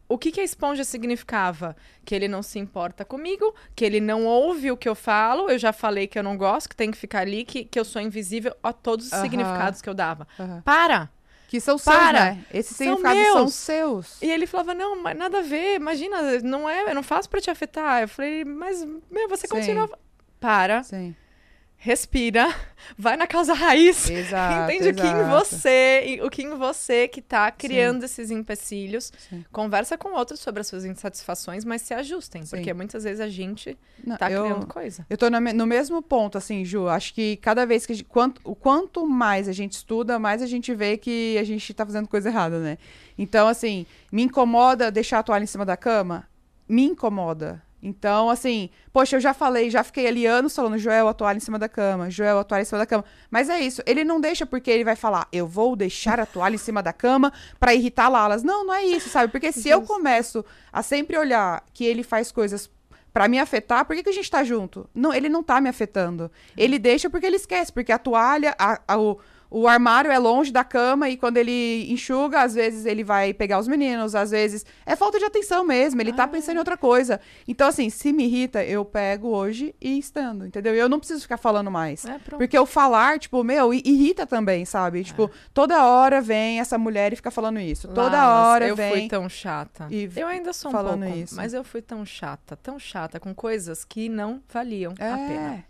[0.09, 1.75] O que, que a esponja significava?
[2.05, 5.59] Que ele não se importa comigo, que ele não ouve o que eu falo, eu
[5.59, 8.01] já falei que eu não gosto, que tem que ficar ali, que, que eu sou
[8.01, 10.29] invisível a todos os significados que eu dava.
[10.39, 10.63] Aham.
[10.65, 11.11] Para!
[11.49, 12.35] Que são seus, Para!
[12.35, 12.45] né?
[12.53, 13.55] Esses São significados são meus!
[13.55, 14.23] seus.
[14.23, 17.41] E ele falava, não, mas nada a ver, imagina, não é, eu não faço para
[17.41, 18.03] te afetar.
[18.03, 19.55] Eu falei, mas, meu, você Sim.
[19.55, 19.89] continua.
[20.41, 21.15] Para, Sim.
[21.79, 22.53] Respira,
[22.99, 24.09] vai na causa raiz.
[24.11, 24.73] Exato.
[24.73, 25.29] Entende o que em exato.
[25.47, 29.13] você, o que em você que tá criando esses empecilhos.
[29.29, 29.45] Sim.
[29.53, 32.57] Conversa com outros sobre as suas insatisfações, mas se ajustem, Sim.
[32.57, 35.07] porque muitas vezes a gente Não, tá eu, criando coisa.
[35.09, 36.89] eu tô na me- no mesmo ponto, assim, Ju.
[36.89, 40.43] Acho que cada vez que a gente, quanto, o quanto mais a gente estuda, mais
[40.43, 42.79] a gente vê que a gente tá fazendo coisa errada, né?
[43.19, 46.27] Então, assim, me incomoda deixar a toalha em cima da cama?
[46.69, 47.63] Me incomoda.
[47.89, 51.41] Então, assim, poxa, eu já falei, já fiquei ali anos falando, Joel, a toalha em
[51.41, 53.05] cima da cama, Joel, a toalha em cima da cama.
[53.31, 56.57] Mas é isso, ele não deixa porque ele vai falar, eu vou deixar a toalha
[56.57, 58.43] em cima da cama pra irritar Lalas.
[58.43, 59.31] Não, não é isso, sabe?
[59.31, 62.69] Porque se eu começo a sempre olhar que ele faz coisas
[63.13, 64.91] pra me afetar, por que, que a gente tá junto?
[64.93, 66.29] Não, ele não tá me afetando.
[66.57, 69.19] Ele deixa porque ele esquece, porque a toalha, a- a- o,
[69.51, 73.59] o armário é longe da cama e quando ele enxuga, às vezes ele vai pegar
[73.59, 76.29] os meninos, às vezes é falta de atenção mesmo, ele tá Ah.
[76.29, 77.21] pensando em outra coisa.
[77.47, 80.75] Então, assim, se me irrita, eu pego hoje e estando, entendeu?
[80.75, 82.05] Eu não preciso ficar falando mais.
[82.05, 82.19] É.
[82.19, 85.05] Porque o falar, tipo, meu, irrita também, sabe?
[85.05, 87.89] Tipo, toda hora vem essa mulher e fica falando isso.
[87.89, 88.91] Toda hora eu vem.
[88.93, 89.87] fui tão chata.
[89.91, 91.37] e Eu ainda sou um falando pouco, isso.
[91.37, 95.65] mas eu fui tão chata, tão chata com coisas que não valiam a pena.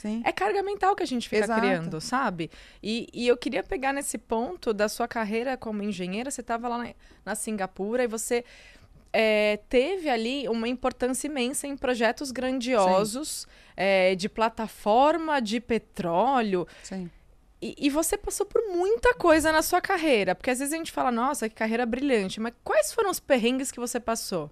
[0.00, 0.08] É.
[0.08, 0.22] Sim.
[0.24, 1.60] É carga mental que a gente fica Exato.
[1.60, 2.50] criando, sabe?
[2.82, 6.30] E, e eu queria pegar nesse ponto da sua carreira como engenheira.
[6.30, 8.44] Você estava lá na, na Singapura e você
[9.12, 16.66] é, teve ali uma importância imensa em projetos grandiosos é, de plataforma de petróleo.
[16.82, 17.10] Sim.
[17.60, 20.34] E, e você passou por muita coisa na sua carreira.
[20.34, 22.40] Porque às vezes a gente fala, nossa, que carreira brilhante.
[22.40, 24.50] Mas quais foram os perrengues que você passou?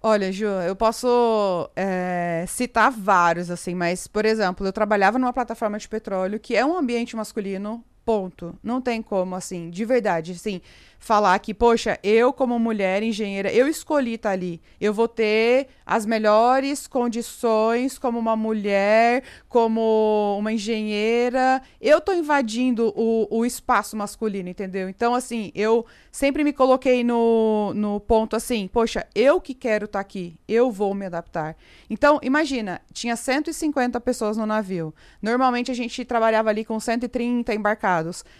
[0.00, 5.76] Olha, Ju, eu posso é, citar vários, assim, mas, por exemplo, eu trabalhava numa plataforma
[5.76, 8.58] de petróleo que é um ambiente masculino, ponto.
[8.62, 10.62] Não tem como, assim, de verdade, assim,
[10.98, 14.62] falar que, poxa, eu como mulher engenheira, eu escolhi estar ali.
[14.80, 21.60] Eu vou ter as melhores condições como uma mulher, como uma engenheira.
[21.78, 24.88] Eu tô invadindo o, o espaço masculino, entendeu?
[24.88, 30.00] Então, assim, eu sempre me coloquei no, no ponto assim, poxa, eu que quero estar
[30.00, 31.56] aqui, eu vou me adaptar.
[31.90, 34.94] Então, imagina, tinha 150 pessoas no navio.
[35.22, 37.97] Normalmente a gente trabalhava ali com 130 embarcados.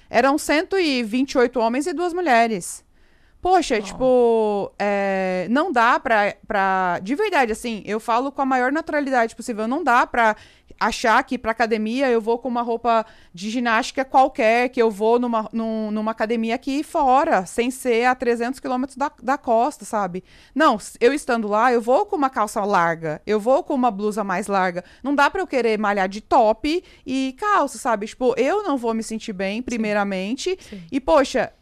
[0.09, 2.85] Eram 128 homens e duas mulheres.
[3.41, 6.99] Poxa, tipo, é, não dá pra, pra.
[7.01, 9.69] De verdade, assim, eu falo com a maior naturalidade possível.
[9.69, 10.35] Não dá pra
[10.79, 15.19] achar que pra academia eu vou com uma roupa de ginástica qualquer, que eu vou
[15.19, 20.23] numa, num, numa academia aqui fora, sem ser a 300 quilômetros da, da costa, sabe?
[20.55, 24.23] Não, eu estando lá, eu vou com uma calça larga, eu vou com uma blusa
[24.23, 24.85] mais larga.
[25.03, 28.07] Não dá pra eu querer malhar de top e calça, sabe?
[28.07, 30.57] Tipo, eu não vou me sentir bem, primeiramente.
[30.61, 30.83] Sim.
[30.91, 31.53] E, poxa,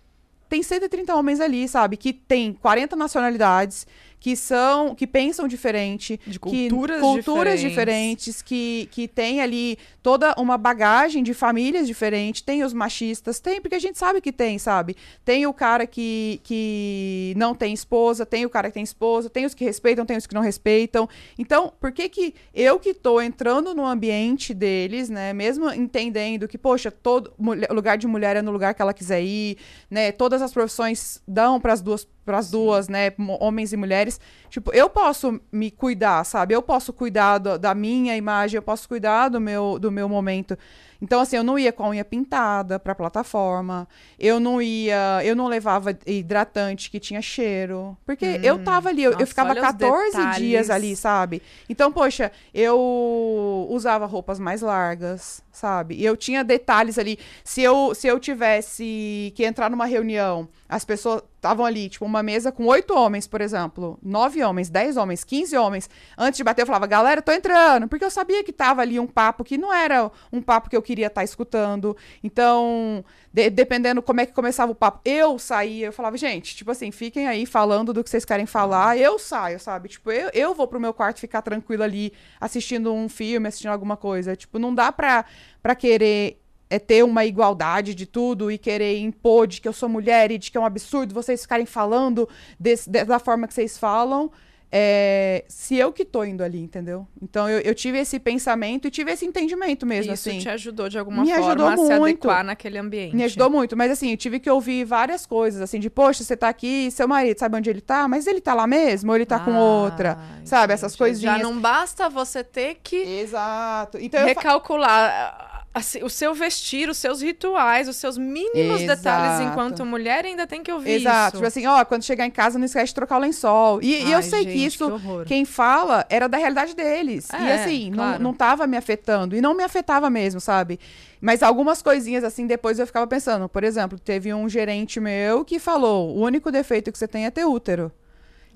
[0.49, 1.97] tem 130 homens ali, sabe?
[1.97, 3.87] Que tem 40 nacionalidades,
[4.19, 8.25] que são, que pensam diferente, De que- culturas culturas diferentes.
[8.25, 13.61] diferentes, que, que tem ali toda uma bagagem de famílias diferentes, tem os machistas, tem,
[13.61, 14.97] porque a gente sabe que tem, sabe?
[15.25, 19.45] Tem o cara que, que não tem esposa, tem o cara que tem esposa, tem
[19.45, 21.09] os que respeitam, tem os que não respeitam.
[21.39, 26.59] Então, por que que eu que tô entrando no ambiente deles, né, mesmo entendendo que,
[26.59, 29.57] poxa, todo mulher- lugar de mulher é no lugar que ela quiser ir,
[29.91, 34.21] né, todas as profissões dão para as duas para as duas, né, homens e mulheres.
[34.51, 36.53] Tipo, eu posso me cuidar, sabe?
[36.55, 40.59] Eu posso cuidar do- da minha imagem, eu posso cuidar do meu do meu momento.
[41.01, 43.89] Então, assim, eu não ia com a unha pintada pra plataforma.
[44.19, 45.21] Eu não ia.
[45.25, 47.97] Eu não levava hidratante que tinha cheiro.
[48.05, 50.37] Porque eu tava ali, eu, eu nossa, ficava olha os 14 detalhes.
[50.37, 51.43] dias ali, sabe?
[51.69, 55.95] Então, poxa, eu usava roupas mais largas, sabe?
[55.97, 57.19] E eu tinha detalhes ali.
[57.45, 62.23] Se eu, se eu tivesse que entrar numa reunião, as pessoas estavam ali, tipo, uma
[62.23, 65.89] mesa com oito homens, por exemplo, nove homens, dez homens, quinze homens.
[66.19, 67.87] Antes de bater, eu falava, galera, tô entrando.
[67.89, 70.83] Porque eu sabia que tava ali um papo que não era um papo que eu
[70.87, 71.97] queria estar escutando.
[72.23, 76.71] Então, de- dependendo como é que começava o papo, eu saía, eu falava, gente, tipo
[76.71, 79.89] assim, fiquem aí falando do que vocês querem falar, eu saio, sabe?
[79.89, 83.97] Tipo, eu, eu vou pro meu quarto ficar tranquila ali, assistindo um filme, assistindo alguma
[83.97, 84.37] coisa.
[84.37, 85.25] Tipo, não dá pra,
[85.63, 89.89] pra querer é ter uma igualdade de tudo e querer impor de que eu sou
[89.89, 93.55] mulher e de que é um absurdo vocês ficarem falando desse- de- da forma que
[93.55, 94.33] vocês falam.
[94.71, 97.07] É, se eu que tô indo ali, entendeu?
[97.23, 100.39] Então eu, eu tive esse pensamento e tive esse entendimento mesmo, Isso assim.
[100.39, 102.29] te ajudou de alguma Me forma ajudou a se muito.
[102.29, 103.15] adequar naquele ambiente.
[103.15, 106.37] Me ajudou muito, mas assim, eu tive que ouvir várias coisas, assim, de, poxa, você
[106.37, 108.09] tá aqui, seu marido sabe onde ele tá?
[108.09, 109.11] Mas ele tá lá mesmo?
[109.11, 110.19] Ou ele tá com Ah, outra?
[110.45, 110.99] Sabe, essas entendi.
[110.99, 111.37] coisinhas.
[111.39, 113.99] Já não basta você ter que Exato.
[114.01, 118.97] Então recalcular assim, o seu vestir, os seus rituais, os seus mínimos Exato.
[118.99, 121.29] detalhes enquanto mulher ainda tem que ouvir Exato.
[121.29, 121.37] isso.
[121.37, 123.83] Tipo assim, ó, quando chegar em casa, não esquece de trocar o lençol.
[123.83, 125.25] E, e eu Ai, sei que gente, isso, horror.
[125.27, 127.29] quem fala, era da realidade deles.
[127.31, 128.13] e É, assim, claro.
[128.23, 129.37] não, não tava me afetando.
[129.37, 130.81] E não me afetava mesmo, sabe?
[131.21, 133.47] Mas algumas coisinhas, assim, depois eu ficava pensando.
[133.49, 137.31] Por exemplo, teve um gerente meu que falou: o único defeito que você tem é
[137.31, 137.93] ter útero.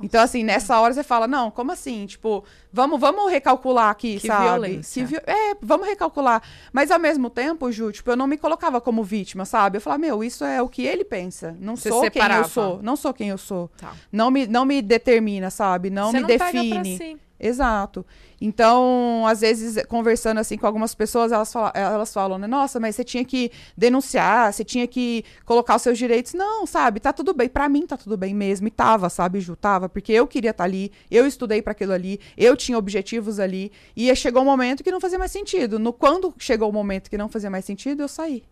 [0.03, 2.07] Então, assim, nessa hora você fala, não, como assim?
[2.07, 4.45] Tipo, vamos, vamos recalcular aqui, Que sabe?
[4.45, 5.05] violência.
[5.07, 6.43] Vi- É, vamos recalcular.
[6.73, 9.77] Mas ao mesmo tempo, Ju, tipo, eu não me colocava como vítima, sabe?
[9.79, 11.57] Eu falava, meu, isso é o que ele pensa.
[11.61, 12.45] Não Você sou quem separava.
[12.45, 12.83] eu sou.
[12.83, 13.69] Não sou quem eu sou.
[13.77, 13.93] Tá.
[14.11, 15.91] Não me, não me determina, sabe?
[15.91, 16.97] Não Você me não pega pra define.
[16.97, 17.17] si.
[17.41, 18.05] Exato.
[18.39, 22.47] Então, às vezes, conversando assim com algumas pessoas, elas falam, elas falam, né?
[22.47, 26.35] Nossa, mas você tinha que denunciar, você tinha que colocar os seus direitos.
[26.35, 27.01] Não, sabe?
[27.01, 27.49] Tá tudo bem.
[27.49, 28.69] Pra mim tá tudo bem mesmo.
[28.69, 29.57] E tava, sabe, Ju?
[29.57, 29.89] Tava.
[29.89, 33.73] Porque eu queria estar ali, eu estudei pra aquilo ali, eu tinha objetivos ali.
[33.97, 35.79] E chegou um momento que não fazia mais sentido.
[35.79, 38.45] No, quando chegou o momento que não fazia mais sentido, eu saí.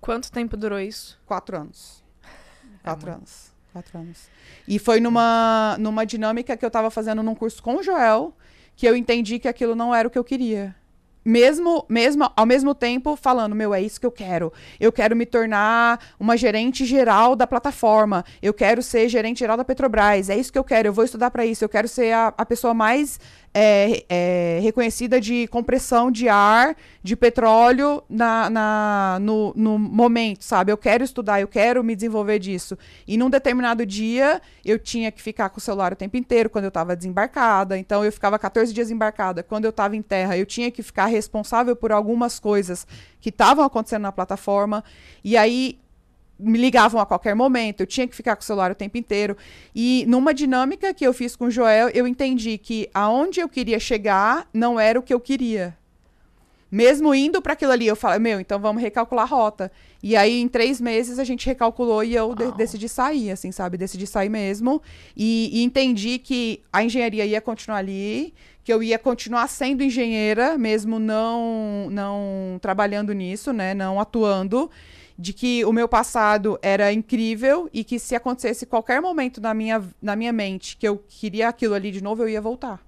[0.00, 1.20] Quanto tempo durou isso?
[1.26, 2.02] Quatro anos.
[2.82, 3.51] Quatro anos.
[3.72, 4.28] Quatro anos.
[4.68, 8.34] E foi numa, numa dinâmica que eu tava fazendo num curso com o Joel,
[8.76, 10.74] que eu entendi que aquilo não era o que eu queria.
[11.24, 14.52] Mesmo, mesmo, ao mesmo tempo, falando, meu, é isso que eu quero.
[14.80, 18.24] Eu quero me tornar uma gerente geral da plataforma.
[18.42, 20.28] Eu quero ser gerente geral da Petrobras.
[20.28, 20.88] É isso que eu quero.
[20.88, 21.64] Eu vou estudar para isso.
[21.64, 23.20] Eu quero ser a, a pessoa mais
[23.54, 30.72] é, é, reconhecida de compressão de ar, de petróleo na, na- no, no momento, sabe?
[30.72, 32.78] Eu quero estudar, eu quero me desenvolver disso.
[33.06, 36.64] E num determinado dia, eu tinha que ficar com o celular o tempo inteiro, quando
[36.64, 37.76] eu estava desembarcada.
[37.76, 39.42] Então, eu ficava 14 dias embarcada.
[39.42, 42.86] Quando eu estava em terra, eu tinha que ficar responsável por algumas coisas
[43.20, 44.82] que estavam acontecendo na plataforma.
[45.22, 45.78] E aí,
[46.42, 49.36] me ligavam a qualquer momento, eu tinha que ficar com o celular o tempo inteiro.
[49.74, 53.78] E numa dinâmica que eu fiz com o Joel, eu entendi que aonde eu queria
[53.78, 55.76] chegar não era o que eu queria.
[56.70, 59.70] Mesmo indo para aquilo ali, eu falei, meu, então vamos recalcular a rota.
[60.02, 63.76] E aí, em três meses, a gente recalculou e eu de- decidi sair, assim, sabe?
[63.76, 64.80] Decidi sair mesmo.
[65.14, 68.32] E, e entendi que a engenharia ia continuar ali,
[68.64, 73.74] que eu ia continuar sendo engenheira, mesmo não, não trabalhando nisso, né?
[73.74, 74.70] Não atuando
[75.22, 79.82] de que o meu passado era incrível e que se acontecesse qualquer momento na minha,
[80.00, 82.84] na minha mente que eu queria aquilo ali de novo, eu ia voltar.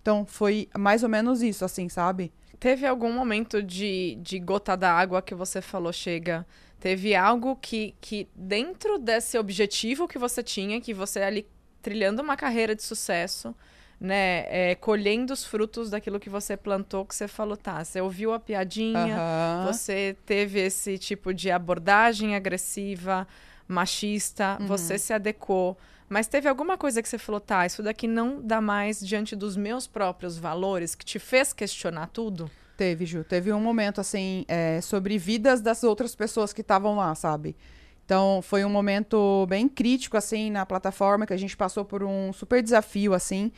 [0.00, 2.32] Então foi mais ou menos isso, assim, sabe?
[2.62, 6.46] teve algum momento de, de gota d'água que você falou, chega?
[6.78, 11.44] Teve algo que, que, dentro desse objetivo que você tinha, que você ali
[11.82, 13.52] trilhando uma carreira de sucesso,
[14.02, 18.32] né, é, colhendo os frutos daquilo que você plantou, que você falou, tá, você ouviu
[18.34, 19.70] a piadinha, Aham.
[19.72, 23.28] você teve esse tipo de abordagem agressiva,
[23.68, 24.66] machista, Uhum.
[24.66, 25.78] você se adequou.
[26.08, 29.56] Mas teve alguma coisa que você falou, tá, isso daqui não dá mais diante dos
[29.56, 32.50] meus próprios valores, que te fez questionar tudo?
[32.76, 33.22] Teve, Ju.
[33.22, 37.54] Teve um momento, assim, é, sobre vidas das outras pessoas que estavam lá, sabe?
[38.04, 42.32] Então, foi um momento bem crítico, assim, na plataforma, que a gente passou por um
[42.32, 43.52] super desafio, assim,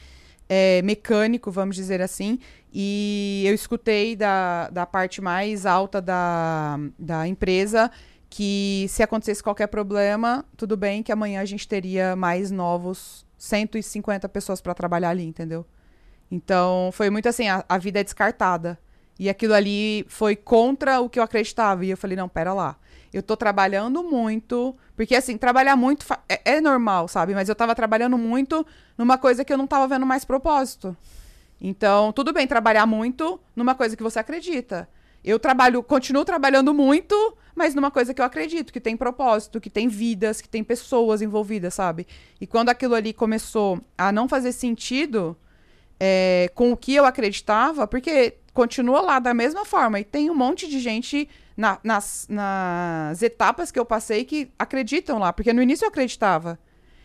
[0.48, 2.38] é, mecânico, vamos dizer assim.
[2.72, 7.90] E eu escutei da, da parte mais alta da, da empresa
[8.28, 14.28] que se acontecesse qualquer problema, tudo bem, que amanhã a gente teria mais novos 150
[14.28, 15.64] pessoas para trabalhar ali, entendeu?
[16.30, 18.76] Então, foi muito assim, a, a vida é descartada.
[19.18, 21.84] E aquilo ali foi contra o que eu acreditava.
[21.84, 22.76] E eu falei, não, pera lá.
[23.14, 24.74] Eu tô trabalhando muito.
[24.96, 27.32] Porque, assim, trabalhar muito é, é normal, sabe?
[27.32, 28.66] Mas eu tava trabalhando muito
[28.98, 30.96] numa coisa que eu não tava vendo mais propósito.
[31.60, 34.88] Então, tudo bem trabalhar muito numa coisa que você acredita.
[35.22, 37.14] Eu trabalho, continuo trabalhando muito,
[37.54, 41.22] mas numa coisa que eu acredito, que tem propósito, que tem vidas, que tem pessoas
[41.22, 42.08] envolvidas, sabe?
[42.40, 45.36] E quando aquilo ali começou a não fazer sentido
[46.00, 50.00] é, com o que eu acreditava, porque continua lá da mesma forma.
[50.00, 55.18] E tem um monte de gente na- nas, nas etapas que eu passei que acreditam
[55.18, 56.58] lá, porque no início eu acreditava.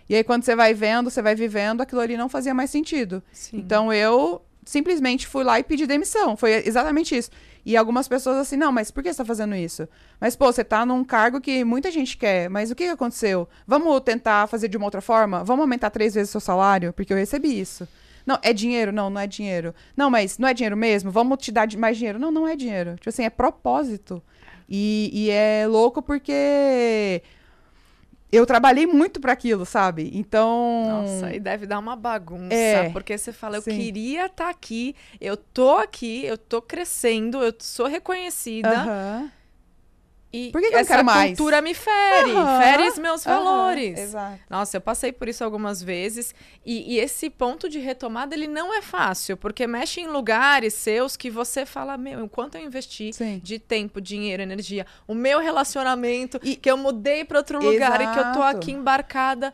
[0.10, 3.22] E aí, quando você vai vendo, você vai vivendo, aquilo ali não fazia mais sentido.
[3.32, 3.58] Sim.
[3.58, 6.36] Então eu simplesmente fui lá e pedi demissão.
[6.36, 7.30] Foi exatamente isso.
[7.66, 9.88] E algumas pessoas assim, não, mas por que você tá fazendo isso?
[10.20, 13.47] Mas, pô, você tá num cargo que muita gente quer, mas o que aconteceu?
[13.68, 15.43] Vamos tentar fazer de uma outra forma?
[15.43, 16.91] Vamos aumentar três vezes o seu salário?
[16.93, 17.88] Porque eu recebi isso.
[18.26, 18.91] Não, é dinheiro?
[18.91, 19.74] Não, não é dinheiro.
[19.97, 21.10] Não, mas não é dinheiro mesmo?
[21.12, 22.20] Vamos te dar mais dinheiro?
[22.20, 22.95] Não, não é dinheiro.
[22.95, 24.22] Tipo assim, é propósito.
[24.70, 27.24] E, e é louco porque
[28.32, 30.11] eu trabalhei muito para aquilo, sabe?
[30.13, 30.45] Então.
[30.88, 33.76] Nossa, e deve dar uma bagunça, É, porque você fala, eu sim.
[33.76, 39.32] queria estar aqui, eu tô aqui, eu tô crescendo, eu sou reconhecida, Aham.
[40.32, 41.30] E Por que que eu essa quero mais?
[41.30, 44.00] cultura me fere, Aham, fere os meus aham, valores.
[44.00, 44.40] Exato.
[44.50, 48.74] Nossa, eu passei por isso algumas vezes e, e esse ponto de retomada ele não
[48.74, 53.40] é fácil, porque mexe em lugares seus que você fala, meu, quanto eu investi Sim.
[53.44, 58.08] de tempo, dinheiro, energia, o meu relacionamento, E- que eu mudei para outro lugar e
[58.08, 58.58] que eu tô Exato.
[58.58, 59.54] aqui embarcada.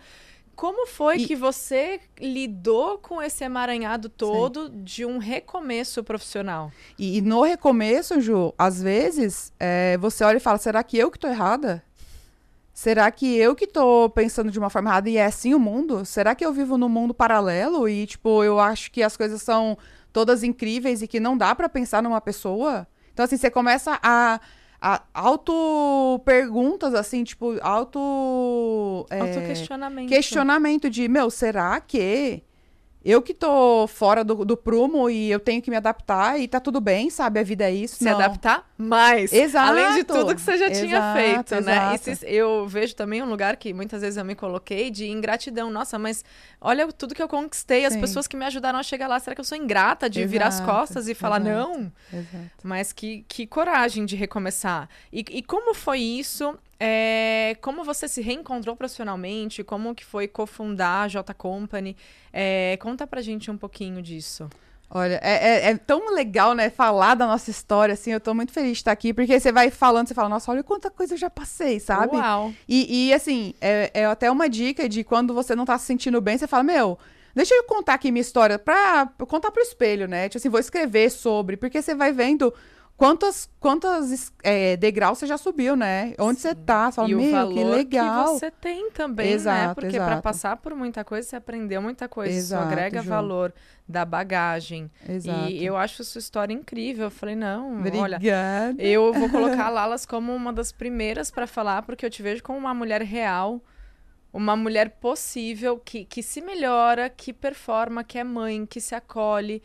[0.55, 6.71] Como foi E- que você lidou com esse emaranhado todo de um recomeço profissional?
[6.97, 11.11] E, e no recomeço, Ju, às vezes, é, você olha e fala, será que eu
[11.11, 11.83] que tô errada?
[12.73, 16.03] Será que eu que tô pensando de uma forma errada e é assim o mundo?
[16.05, 19.77] Será que eu vivo num mundo paralelo e, tipo, eu acho que as coisas são
[20.11, 22.85] todas incríveis e que não dá pra pensar numa pessoa?
[23.13, 24.41] Então, assim, você começa a
[25.13, 29.05] auto-perguntas, assim, tipo, auto...
[29.09, 30.09] é, Autoquestionamento.
[30.09, 32.43] questionamento de, meu, será que
[33.05, 36.59] eu que tô fora do, do prumo e eu tenho que me adaptar e tá
[36.59, 37.39] tudo bem, sabe?
[37.39, 37.97] A vida é isso.
[37.97, 38.13] se Não.
[38.15, 39.31] adaptar mais.
[39.31, 39.69] Exato.
[39.69, 41.91] Além de tudo que você já tinha Exato, feito, né?
[41.91, 42.15] E exato.
[42.19, 45.69] se- eu vejo também um lugar que muitas vezes eu me coloquei de ingratidão.
[45.69, 46.25] Nossa, mas
[46.59, 48.01] olha tudo que eu conquistei, as Sim.
[48.01, 49.19] pessoas que me ajudaram a chegar lá.
[49.19, 51.55] Será que eu sou ingrata de virar as Exato, costas e falar exato.
[51.69, 51.91] não?
[52.11, 52.49] Exato.
[52.63, 54.89] Mas que, que coragem de recomeçar.
[55.13, 56.57] E, e como foi isso?
[56.79, 59.63] É, como você se reencontrou profissionalmente?
[59.63, 61.95] Como que foi cofundar a J Company?
[62.33, 64.49] É, conta pra gente um pouquinho disso.
[64.89, 68.51] Olha, é, é- é tão legal, né, falar da nossa história, assim, eu tô muito
[68.51, 71.17] feliz de estar aqui, porque você vai falando, você fala, nossa, olha quanta coisa eu
[71.17, 72.15] já passei, sabe?
[72.15, 72.53] Uau!
[72.69, 76.21] E, e, assim, é, é até uma dica de quando você não tá se sentindo
[76.21, 76.99] bem, você fala, meu,
[77.33, 80.29] deixa eu contar aqui minha história pra pra contar pro espelho, né?
[80.29, 82.53] Tipo assim, vou escrever sobre, porque você vai vendo
[82.97, 86.13] quantas, quantas es- é, degraus você já subiu, né?
[86.19, 88.27] Onde você tá, você fala, e o meu, valor que legal.
[88.27, 89.33] você tem também, né?
[89.33, 92.31] Exato, Porque para passar por muita coisa, você aprendeu muita coisa.
[92.31, 93.09] Isso Exato, agrega Ju.
[93.09, 93.53] valor
[93.87, 94.89] da bagagem.
[95.07, 95.49] Exato.
[95.51, 97.05] E eu acho sua história incrível.
[97.05, 98.81] Eu falei, não, olha, Obrigada.
[98.81, 102.41] eu vou colocar a Lalas como uma das primeiras para falar, porque eu te vejo
[102.43, 103.61] como uma mulher real,
[104.33, 109.61] uma mulher possível, que, que se melhora, que performa, que é mãe, que se acolhe.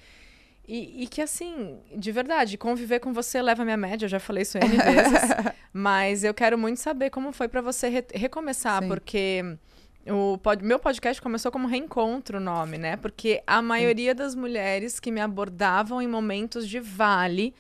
[0.73, 4.21] E, e que, assim, de verdade, conviver com você leva a minha média, eu já
[4.21, 5.21] falei isso N vezes.
[5.73, 8.89] mas eu quero muito saber como foi para você re- recomeçar, Sim.
[8.89, 9.57] porque
[10.07, 12.97] o pod- meu podcast começou como reencontro o nome, né?
[12.97, 17.53] Porque a maioria das mulheres que me abordavam em momentos de vale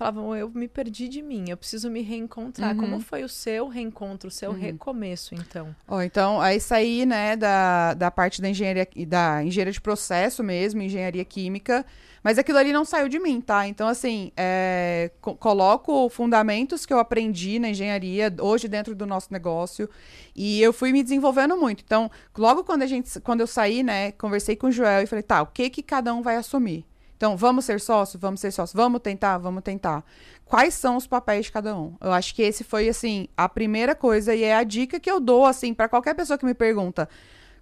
[0.00, 2.74] falavam, eu me perdi de mim, eu preciso me reencontrar.
[2.74, 2.80] Uhum.
[2.80, 5.76] Como foi o seu reencontro, o seu recomeço, então?
[5.86, 10.80] Ó, então, aí saí, né, da, da parte da engenharia, da engenharia de processo mesmo,
[10.80, 11.84] engenharia química,
[12.22, 13.68] mas aquilo ali não saiu de mim, tá?
[13.68, 19.30] Então, assim, é, co- coloco fundamentos que eu aprendi na engenharia, hoje dentro do nosso
[19.30, 19.86] negócio,
[20.34, 21.82] e eu fui me desenvolvendo muito.
[21.84, 25.22] Então, logo quando a gente, quando eu saí, né, conversei com o Joel e falei,
[25.22, 26.86] tá, o que que cada um vai assumir?
[27.20, 28.18] Então, vamos ser sócio?
[28.18, 28.74] Vamos ser sócio.
[28.74, 29.36] Vamos tentar?
[29.36, 30.02] Vamos tentar.
[30.42, 31.94] Quais são os papéis de cada um?
[32.00, 35.20] Eu acho que esse foi, assim, a primeira coisa e é a dica que eu
[35.20, 37.06] dou, assim, para qualquer pessoa que me pergunta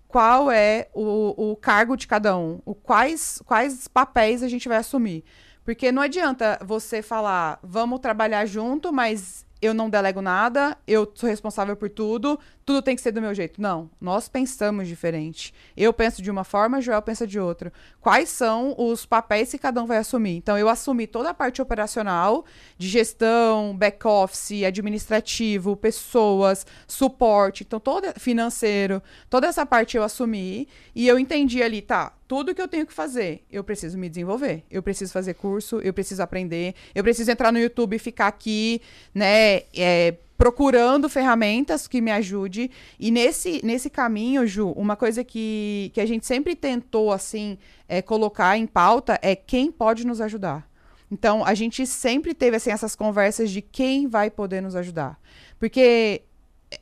[0.06, 4.78] qual é o, o cargo de cada um, o quais, quais papéis a gente vai
[4.78, 5.24] assumir.
[5.64, 11.28] Porque não adianta você falar, vamos trabalhar junto, mas eu não delego nada, eu sou
[11.28, 12.38] responsável por tudo,
[12.68, 13.62] tudo tem que ser do meu jeito.
[13.62, 15.54] Não, nós pensamos diferente.
[15.74, 17.72] Eu penso de uma forma, Joel pensa de outra.
[17.98, 20.36] Quais são os papéis que cada um vai assumir?
[20.36, 22.44] Então, eu assumi toda a parte operacional,
[22.76, 31.08] de gestão, back-office, administrativo, pessoas, suporte, então, todo financeiro, toda essa parte eu assumi e
[31.08, 34.62] eu entendi ali, tá, tudo que eu tenho que fazer, eu preciso me desenvolver.
[34.70, 38.82] Eu preciso fazer curso, eu preciso aprender, eu preciso entrar no YouTube e ficar aqui,
[39.14, 42.70] né, é, procurando ferramentas que me ajude.
[42.98, 47.58] E nesse, nesse caminho, Ju, uma coisa que, que a gente sempre tentou, assim,
[47.88, 50.66] é, colocar em pauta é quem pode nos ajudar.
[51.10, 55.18] Então, a gente sempre teve, assim, essas conversas de quem vai poder nos ajudar.
[55.58, 56.22] Porque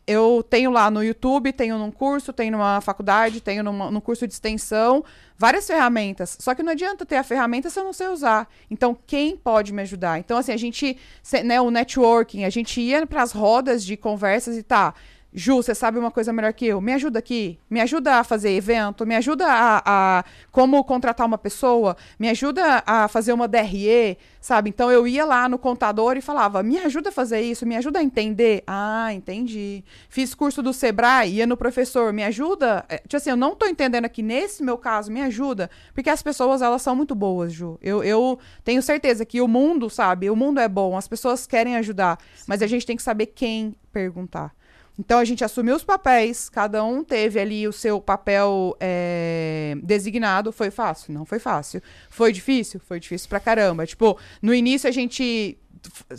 [0.06, 4.26] eu tenho lá no YouTube, tenho num curso, tenho numa faculdade, tenho numa, num curso
[4.26, 5.04] de extensão,
[5.38, 6.36] várias ferramentas.
[6.40, 8.48] Só que não adianta ter a ferramenta se eu não sei usar.
[8.70, 10.18] Então, quem pode me ajudar?
[10.18, 10.96] Então, assim, a gente,
[11.44, 14.94] né, o networking, a gente ia para as rodas de conversas e tá.
[15.38, 16.80] Ju, você sabe uma coisa melhor que eu?
[16.80, 17.58] Me ajuda aqui.
[17.68, 19.04] Me ajuda a fazer evento.
[19.04, 21.94] Me ajuda a, a como contratar uma pessoa.
[22.18, 24.70] Me ajuda a fazer uma DRE, sabe?
[24.70, 27.98] Então eu ia lá no contador e falava: me ajuda a fazer isso, me ajuda
[27.98, 28.64] a entender.
[28.66, 29.84] Ah, entendi.
[30.08, 32.86] Fiz curso do Sebrae, ia no professor, me ajuda.
[32.88, 35.68] É, Tipo assim, eu não tô entendendo aqui nesse meu caso, me ajuda.
[35.92, 37.78] Porque as pessoas, elas são muito boas, Ju.
[37.82, 40.30] Eu, eu tenho certeza que o mundo, sabe?
[40.30, 42.18] O mundo é bom, as pessoas querem ajudar.
[42.46, 44.54] Mas a gente tem que saber quem perguntar.
[44.98, 50.52] Então a gente assumiu os papéis, cada um teve ali o seu papel é, designado.
[50.52, 51.12] Foi fácil?
[51.12, 51.82] Não foi fácil.
[52.08, 52.80] Foi difícil?
[52.80, 53.86] Foi difícil pra caramba.
[53.86, 55.58] Tipo, no início a gente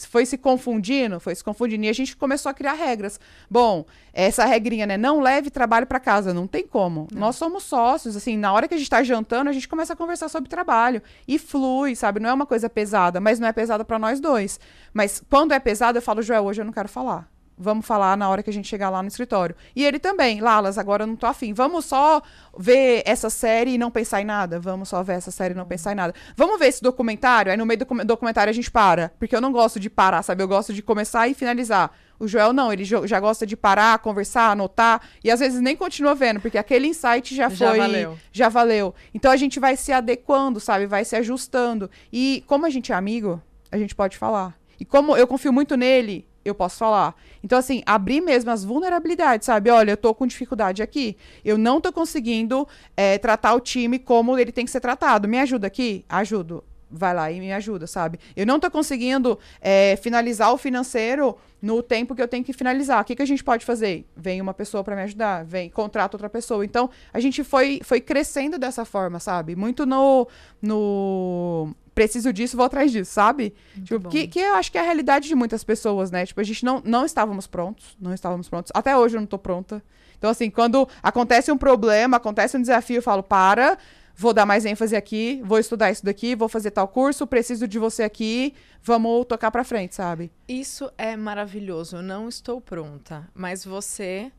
[0.08, 3.20] foi se confundindo, foi se confundindo e a gente começou a criar regras.
[3.50, 4.98] Bom, essa regrinha, né?
[4.98, 7.08] Não leve trabalho pra casa, não tem como.
[7.14, 9.96] Nós somos sócios, assim, na hora que a gente tá jantando, a gente começa a
[9.96, 12.20] conversar sobre trabalho e flui, sabe?
[12.20, 14.60] Não é uma coisa pesada, mas não é pesada pra nós dois.
[14.94, 17.30] Mas quando é pesado, eu falo, Joel, hoje eu não quero falar.
[17.60, 19.56] Vamos falar na hora que a gente chegar lá no escritório.
[19.76, 21.54] E ele também, Lalas, agora eu não tô afim.
[21.54, 22.22] Vamos só
[22.56, 24.60] ver essa série e não pensar em nada?
[24.60, 26.14] Vamos só ver essa série e não pensar em nada.
[26.36, 27.52] Vamos ver esse documentário?
[27.52, 29.12] Aí no meio do docu- documentário a gente para.
[29.18, 30.44] Porque eu não gosto de parar, sabe?
[30.44, 31.92] Eu gosto de começar e finalizar.
[32.20, 35.02] O Joel não, ele já gosta de parar, conversar, anotar.
[35.24, 37.78] E às vezes nem continua vendo, porque aquele insight já, Já foi.
[37.80, 38.18] valeu.
[38.32, 38.94] Já valeu.
[39.16, 40.86] Então a gente vai se adequando, sabe?
[40.86, 41.90] Vai se ajustando.
[42.14, 43.42] E como a gente é amigo,
[43.72, 44.56] a gente pode falar.
[44.80, 47.16] E como eu confio muito nele, eu posso falar.
[47.44, 49.70] Então, assim, abrir mesmo as vulnerabilidades, sabe?
[49.70, 51.18] Olha, eu tô com dificuldade aqui.
[51.44, 55.28] Eu não tô conseguindo é, tratar o time como ele tem que ser tratado.
[55.28, 56.06] Me ajuda aqui?
[56.10, 56.64] Ajudo.
[56.90, 58.18] Vai lá e me ajuda, sabe?
[58.36, 63.02] Eu não tô conseguindo é, finalizar o financeiro no tempo que eu tenho que finalizar.
[63.02, 64.06] O que, que a gente pode fazer?
[64.16, 66.64] Vem uma pessoa para me ajudar, vem, contrata outra pessoa.
[66.64, 69.56] Então, a gente foi, foi crescendo dessa forma, sabe?
[69.56, 70.28] Muito no,
[70.62, 73.56] no preciso disso, vou atrás disso, sabe?
[73.84, 76.26] Tipo, que, que eu acho que é a realidade de muitas pessoas, né?
[76.26, 78.72] Tipo, a gente não, não estávamos prontos, não estávamos prontos.
[78.76, 79.84] Até hoje eu não tô pronta.
[80.18, 83.78] Então, assim, quando acontece um problema, acontece um desafio, eu falo, para,
[84.18, 87.78] vou dar mais ênfase aqui, vou estudar isso daqui, vou fazer tal curso, preciso de
[87.78, 90.32] você aqui, vamos tocar pra frente, sabe?
[90.48, 91.98] Isso é maravilhoso.
[91.98, 94.32] Eu não estou pronta, mas você,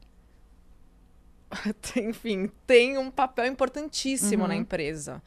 [1.96, 5.22] enfim, tem um papel importantíssimo na empresa.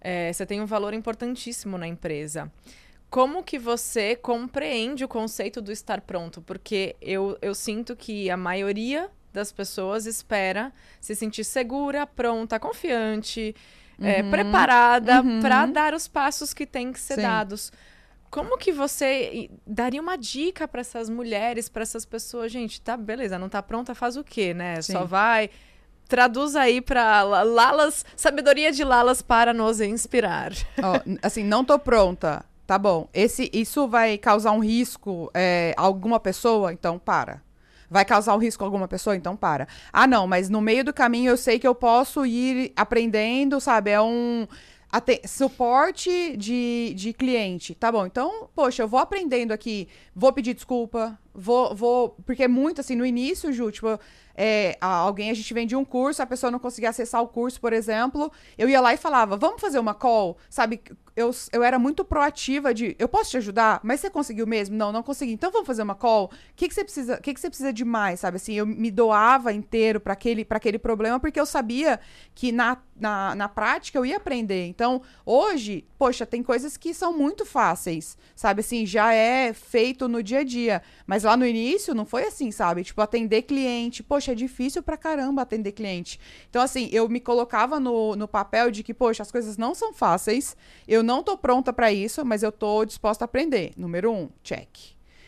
[0.00, 2.50] É, você tem um valor importantíssimo na empresa.
[3.10, 6.40] Como que você compreende o conceito do estar pronto?
[6.40, 13.54] Porque eu, eu sinto que a maioria das pessoas espera se sentir segura, pronta, confiante,
[14.00, 15.40] é, preparada Uhum.
[15.40, 17.22] para dar os passos que têm que ser Sim.
[17.22, 17.72] dados.
[18.30, 22.52] Como que você daria uma dica para essas mulheres, para essas pessoas?
[22.52, 24.80] Gente, tá, beleza, não tá pronta, faz o quê, né?
[24.82, 24.92] Sim.
[24.92, 25.50] Só vai.
[26.08, 30.52] Traduz aí para Lalas, sabedoria de Lalas para nos inspirar.
[31.06, 32.44] N- assim, não tô pronta.
[32.66, 33.08] Tá bom.
[33.12, 36.72] Esse, isso vai causar um risco é, a alguma pessoa?
[36.72, 37.42] Então para.
[37.90, 39.16] Vai causar um risco a alguma pessoa?
[39.16, 39.66] Então para.
[39.92, 43.90] Ah, não, mas no meio do caminho eu sei que eu posso ir aprendendo, sabe?
[43.90, 44.46] É um.
[44.92, 47.74] Até, suporte de, de cliente.
[47.74, 52.16] Tá bom, então, poxa, eu vou aprendendo aqui, vou pedir desculpa, vou, vou.
[52.24, 53.98] Porque é muito assim, no início, Ju, tipo,
[54.42, 57.74] é, alguém, a gente vendia um curso, a pessoa não conseguia acessar o curso, por
[57.74, 60.80] exemplo, eu ia lá e falava, vamos fazer uma call, sabe?
[61.14, 64.74] Eu, eu era muito proativa de, eu posso te ajudar, mas você conseguiu mesmo?
[64.74, 65.32] Não, não consegui.
[65.32, 66.26] Então vamos fazer uma call?
[66.26, 67.16] O que, que você precisa?
[67.16, 68.36] O que, que você precisa de mais, sabe?
[68.36, 72.00] Assim, eu me doava inteiro para aquele, aquele problema porque eu sabia
[72.34, 74.66] que na, na, na prática eu ia aprender.
[74.68, 78.60] Então, hoje, poxa, tem coisas que são muito fáceis, sabe?
[78.60, 80.80] Assim, já é feito no dia a dia.
[81.06, 82.84] Mas lá no início não foi assim, sabe?
[82.84, 84.02] Tipo, atender cliente.
[84.02, 86.20] Poxa, é difícil pra caramba atender cliente.
[86.48, 89.92] Então, assim, eu me colocava no, no papel de que, poxa, as coisas não são
[89.92, 90.56] fáceis.
[90.86, 93.72] Eu não tô pronta para isso, mas eu tô disposta a aprender.
[93.76, 94.68] Número um, check.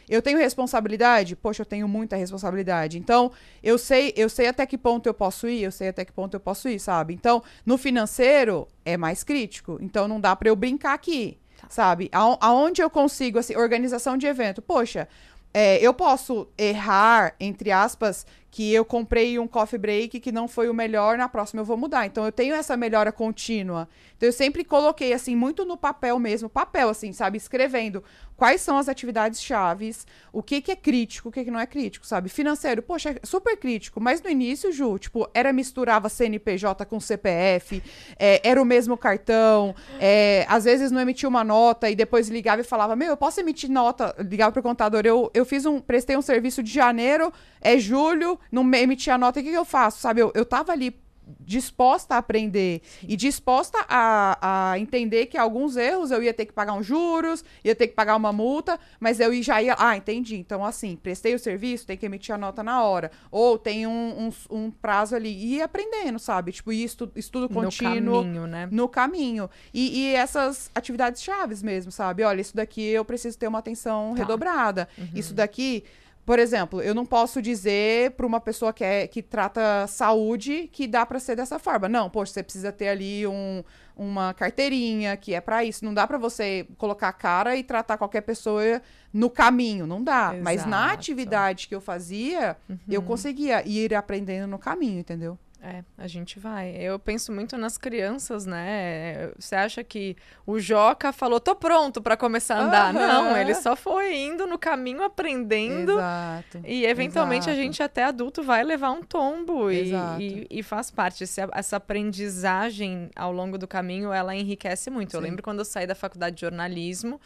[0.08, 1.34] Eu tenho responsabilidade?
[1.34, 2.98] Poxa, eu tenho muita responsabilidade.
[2.98, 3.32] Então,
[3.62, 6.34] eu sei, eu sei até que ponto eu posso ir, eu sei até que ponto
[6.34, 7.14] eu posso ir, sabe?
[7.14, 9.78] Então, no financeiro é mais crítico.
[9.80, 11.66] Então, não dá para eu brincar aqui, tá.
[11.70, 12.10] sabe?
[12.12, 14.60] aonde eu consigo assim, organização de evento?
[14.60, 15.08] Poxa,
[15.54, 20.68] é, eu posso errar, entre aspas, que eu comprei um coffee break que não foi
[20.68, 22.04] o melhor, na próxima eu vou mudar.
[22.04, 23.88] Então eu tenho essa melhora contínua.
[24.14, 28.04] Então eu sempre coloquei assim muito no papel mesmo, papel assim, sabe, escrevendo
[28.36, 31.66] quais são as atividades chaves, o que que é crítico, o que que não é
[31.66, 32.28] crítico, sabe?
[32.28, 37.82] Financeiro, poxa, é super crítico, mas no início, Ju, tipo, era misturava CNPJ com CPF,
[38.18, 42.60] é, era o mesmo cartão, é, às vezes não emitia uma nota e depois ligava
[42.60, 46.16] e falava: "Meu, eu posso emitir nota?" Ligava pro contador, eu eu fiz um prestei
[46.16, 47.32] um serviço de janeiro,
[47.62, 50.00] é julho, não emitir a nota, o que, que eu faço?
[50.00, 50.94] Sabe, eu, eu tava ali
[51.40, 56.52] disposta a aprender e disposta a, a entender que alguns erros eu ia ter que
[56.52, 59.74] pagar uns juros, ia ter que pagar uma multa, mas eu já ia.
[59.78, 60.36] Ah, entendi.
[60.36, 63.10] Então, assim, prestei o serviço, tem que emitir a nota na hora.
[63.30, 65.30] Ou tem um, um, um prazo ali.
[65.30, 66.52] E ir aprendendo, sabe?
[66.52, 68.16] Tipo, estu, estudo contínuo.
[68.18, 68.68] No caminho, né?
[68.70, 69.50] No caminho.
[69.72, 72.22] E, e essas atividades chaves mesmo, sabe?
[72.22, 74.22] Olha, isso daqui eu preciso ter uma atenção tá.
[74.22, 74.88] redobrada.
[74.98, 75.08] Uhum.
[75.14, 75.84] Isso daqui
[76.24, 80.86] por exemplo, eu não posso dizer para uma pessoa que, é, que trata saúde que
[80.86, 81.88] dá para ser dessa forma.
[81.88, 83.64] Não, poxa, você precisa ter ali um,
[83.96, 85.84] uma carteirinha que é para isso.
[85.84, 88.80] Não dá para você colocar a cara e tratar qualquer pessoa
[89.12, 89.84] no caminho.
[89.84, 90.28] Não dá.
[90.28, 90.44] Exato.
[90.44, 92.78] Mas na atividade que eu fazia, uhum.
[92.88, 95.36] eu conseguia ir aprendendo no caminho, entendeu?
[95.64, 96.74] É, a gente vai.
[96.74, 99.30] Eu penso muito nas crianças, né?
[99.38, 102.92] Você acha que o Joca falou, tô pronto para começar a andar?
[102.92, 103.00] Uhum.
[103.00, 105.92] Não, ele só foi indo no caminho, aprendendo.
[105.92, 106.60] Exato.
[106.64, 107.60] E eventualmente Exato.
[107.60, 109.70] a gente, até adulto, vai levar um tombo.
[109.70, 111.22] E, e, e, faz parte.
[111.22, 115.12] Esse, essa aprendizagem ao longo do caminho, ela enriquece muito.
[115.12, 115.18] Sim.
[115.18, 117.20] Eu lembro quando eu saí da faculdade de jornalismo,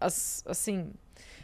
[0.00, 0.90] as, assim,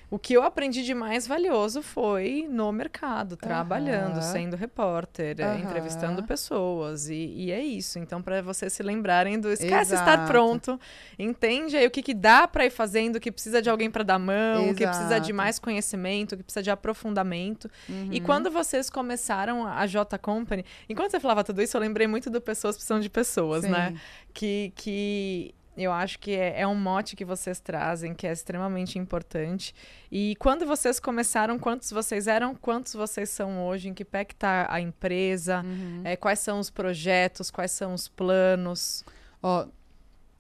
[0.09, 7.09] o que eu aprendi de mais valioso foi no mercado, trabalhando, sendo repórter, entrevistando pessoas.
[7.09, 7.99] E, e, é isso.
[7.99, 10.11] Então, para vocês se lembrarem do esquece Exato.
[10.11, 10.79] estar pronto,
[11.19, 14.05] entende aí o que, que dá para ir fazendo, o que precisa de alguém para
[14.05, 17.69] dar mão, o que precisa de mais conhecimento, o que precisa de aprofundamento.
[17.89, 18.09] Uhum.
[18.13, 22.31] E quando vocês começaram a J Company, enquanto você falava tudo isso, eu lembrei muito
[22.31, 23.89] do Pessoas Precisam de Pessoas, né?
[23.89, 23.95] Sim.
[23.95, 24.01] né?
[24.33, 28.99] Que, que eu acho que é, é, um mote que vocês trazem, que é extremamente
[28.99, 29.75] importante.
[30.11, 34.35] E quando vocês começaram, quantos vocês eram, quantos vocês são hoje, em que pé que
[34.35, 36.01] está a empresa, uhum.
[36.05, 39.05] é, quais são os projetos, quais são os planos?
[39.43, 39.67] Ó,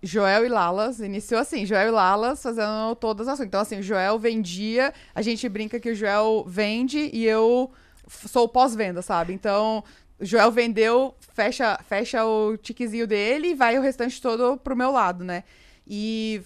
[0.02, 3.46] Joel e Lalas, iniciou assim, Joel e Lalas fazendo todas as coisas.
[3.46, 7.70] Então, assim, o Joel vendia, a gente brinca que o Joel vende e eu
[8.06, 9.32] sou pós-venda, sabe?
[9.32, 9.82] Então,
[10.20, 15.22] Joel vendeu, fecha, fecha o tiquezinho dele e vai o restante todo pro meu lado,
[15.22, 15.44] né?
[15.86, 16.42] E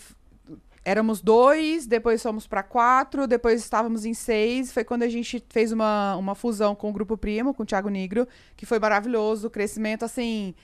[0.85, 4.73] éramos dois, depois fomos para quatro, depois estávamos em seis.
[4.73, 7.89] Foi quando a gente fez uma, uma fusão com o Grupo Primo, com o Thiago
[7.89, 9.47] Negro, que foi maravilhoso.
[9.47, 10.55] O crescimento, assim,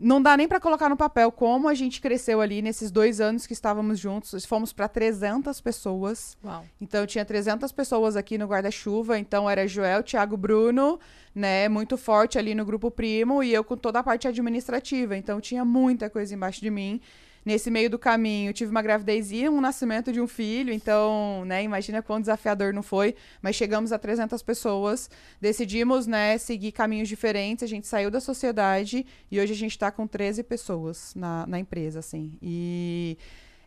[0.00, 3.46] não dá nem para colocar no papel como a gente cresceu ali nesses dois anos
[3.46, 4.44] que estávamos juntos.
[4.44, 6.36] Fomos para 300 pessoas.
[6.44, 6.64] Uau.
[6.80, 9.18] Então, tinha 300 pessoas aqui no guarda-chuva.
[9.18, 11.00] Então, era Joel, Thiago, Bruno,
[11.34, 11.68] né?
[11.68, 13.42] Muito forte ali no grupo primo.
[13.42, 15.16] E eu com toda a parte administrativa.
[15.16, 17.00] Então, tinha muita coisa embaixo de mim
[17.48, 21.62] nesse meio do caminho, tive uma gravidez e um nascimento de um filho, então, né,
[21.62, 25.08] imagina quão desafiador não foi, mas chegamos a 300 pessoas,
[25.40, 29.90] decidimos, né, seguir caminhos diferentes, a gente saiu da sociedade e hoje a gente está
[29.90, 33.16] com 13 pessoas na, na empresa, assim, e...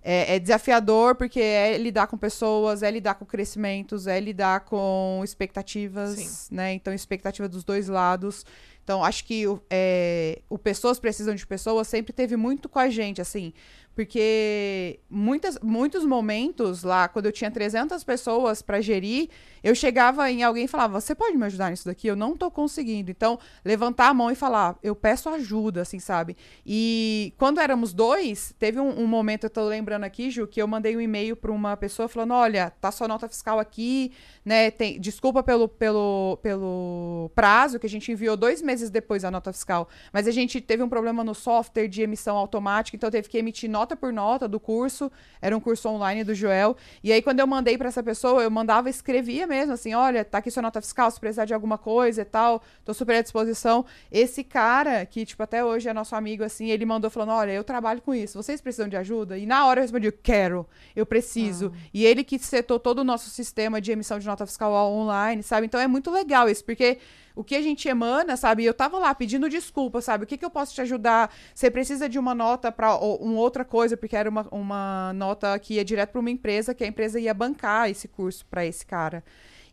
[0.03, 5.21] É, é, desafiador porque é lidar com pessoas, é lidar com crescimentos, é lidar com
[5.23, 6.55] expectativas, Sim.
[6.55, 6.73] né?
[6.73, 8.45] Então, expectativa dos dois lados.
[8.83, 13.21] Então, acho que é, o Pessoas Precisam de Pessoas sempre teve muito com a gente,
[13.21, 13.53] assim.
[13.93, 19.29] Porque muitas, muitos momentos lá, quando eu tinha 300 pessoas para gerir,
[19.63, 22.07] eu chegava em alguém e falava: Você pode me ajudar nisso daqui?
[22.07, 23.11] Eu não tô conseguindo.
[23.11, 26.37] Então, levantar a mão e falar: Eu peço ajuda, assim, sabe?
[26.65, 30.67] E quando éramos dois, teve um, um momento, eu tô lembrando aqui, Ju, que eu
[30.67, 34.13] mandei um e-mail para uma pessoa falando: Olha, tá sua nota fiscal aqui,
[34.43, 34.71] né?
[34.71, 39.51] Tem, desculpa pelo, pelo, pelo prazo, que a gente enviou dois meses depois a nota
[39.51, 43.37] fiscal, mas a gente teve um problema no software de emissão automática, então teve que
[43.37, 45.11] emitir nota por nota do curso.
[45.41, 46.75] Era um curso online do Joel.
[47.03, 50.37] E aí, quando eu mandei para essa pessoa, eu mandava, escrevia mesmo, assim: olha, tá
[50.37, 53.85] aqui sua nota fiscal, se precisar de alguma coisa e tal, tô super à disposição.
[54.11, 57.63] Esse cara, que, tipo, até hoje é nosso amigo, assim, ele mandou falando: olha, eu
[57.63, 59.37] trabalho com isso, vocês precisam de ajuda?
[59.37, 61.71] E na hora eu respondi: quero, eu preciso.
[61.73, 61.89] Ah.
[61.93, 65.65] E ele que setou todo o nosso sistema de emissão de nota fiscal online, sabe?
[65.65, 66.99] Então é muito legal isso, porque
[67.35, 68.63] o que a gente emana, sabe?
[68.63, 70.23] Eu tava lá pedindo desculpa, sabe?
[70.23, 71.33] O que, que eu posso te ajudar?
[71.53, 75.75] Você precisa de uma nota para uma outra coisa, porque era uma, uma nota que
[75.75, 79.23] ia direto para uma empresa, que a empresa ia bancar esse curso para esse cara.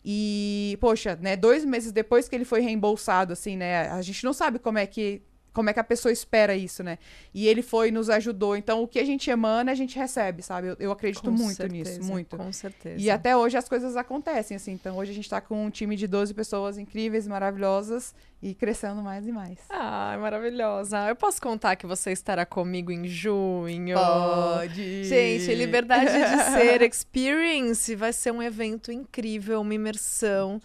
[0.04, 3.88] E, poxa, né, dois meses depois que ele foi reembolsado, assim, né?
[3.90, 5.20] A gente não sabe como é que
[5.52, 6.98] como é que a pessoa espera isso, né?
[7.34, 8.56] E ele foi nos ajudou.
[8.56, 10.68] Então, o que a gente emana, a gente recebe, sabe?
[10.68, 12.36] Eu, eu acredito com muito certeza, nisso, muito.
[12.36, 13.00] Com certeza.
[13.00, 14.72] E até hoje as coisas acontecem, assim.
[14.72, 19.02] Então, hoje a gente tá com um time de 12 pessoas incríveis, maravilhosas e crescendo
[19.02, 19.58] mais e mais.
[19.68, 21.08] Ah, maravilhosa.
[21.08, 23.96] Eu posso contar que você estará comigo em junho?
[23.96, 25.04] Pode.
[25.04, 30.60] Gente, Liberdade de Ser Experience vai ser um evento incrível, uma imersão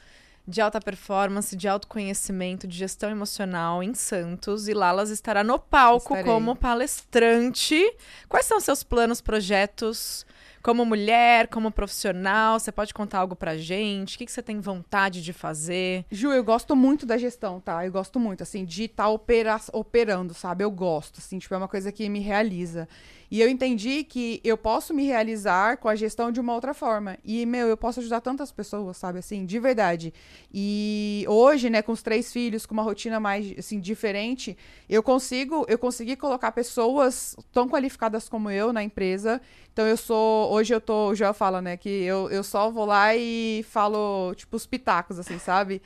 [0.47, 4.67] de alta performance, de autoconhecimento, de gestão emocional em Santos.
[4.67, 6.23] E Lalas estará no palco Estarei.
[6.23, 7.81] como palestrante.
[8.27, 10.25] Quais são seus planos, projetos?
[10.61, 14.15] Como mulher, como profissional, você pode contar algo pra gente?
[14.15, 16.05] O que, que você tem vontade de fazer?
[16.09, 17.85] Ju, eu gosto muito da gestão, tá?
[17.85, 20.63] Eu gosto muito, assim, de estar tá opera operando, sabe?
[20.63, 22.87] Eu gosto, assim, tipo, é uma coisa que me realiza.
[23.33, 27.17] E eu entendi que eu posso me realizar com a gestão de uma outra forma.
[27.25, 29.17] E, meu, eu posso ajudar tantas pessoas, sabe?
[29.17, 30.13] Assim, de verdade.
[30.53, 34.55] E hoje, né, com os três filhos, com uma rotina mais, assim, diferente,
[34.87, 39.41] eu consigo, eu consegui colocar pessoas tão qualificadas como eu na empresa.
[39.73, 42.85] Então, eu sou, hoje eu tô, o Joel fala, né, que eu, eu só vou
[42.85, 45.81] lá e falo, tipo, os pitacos, assim, sabe?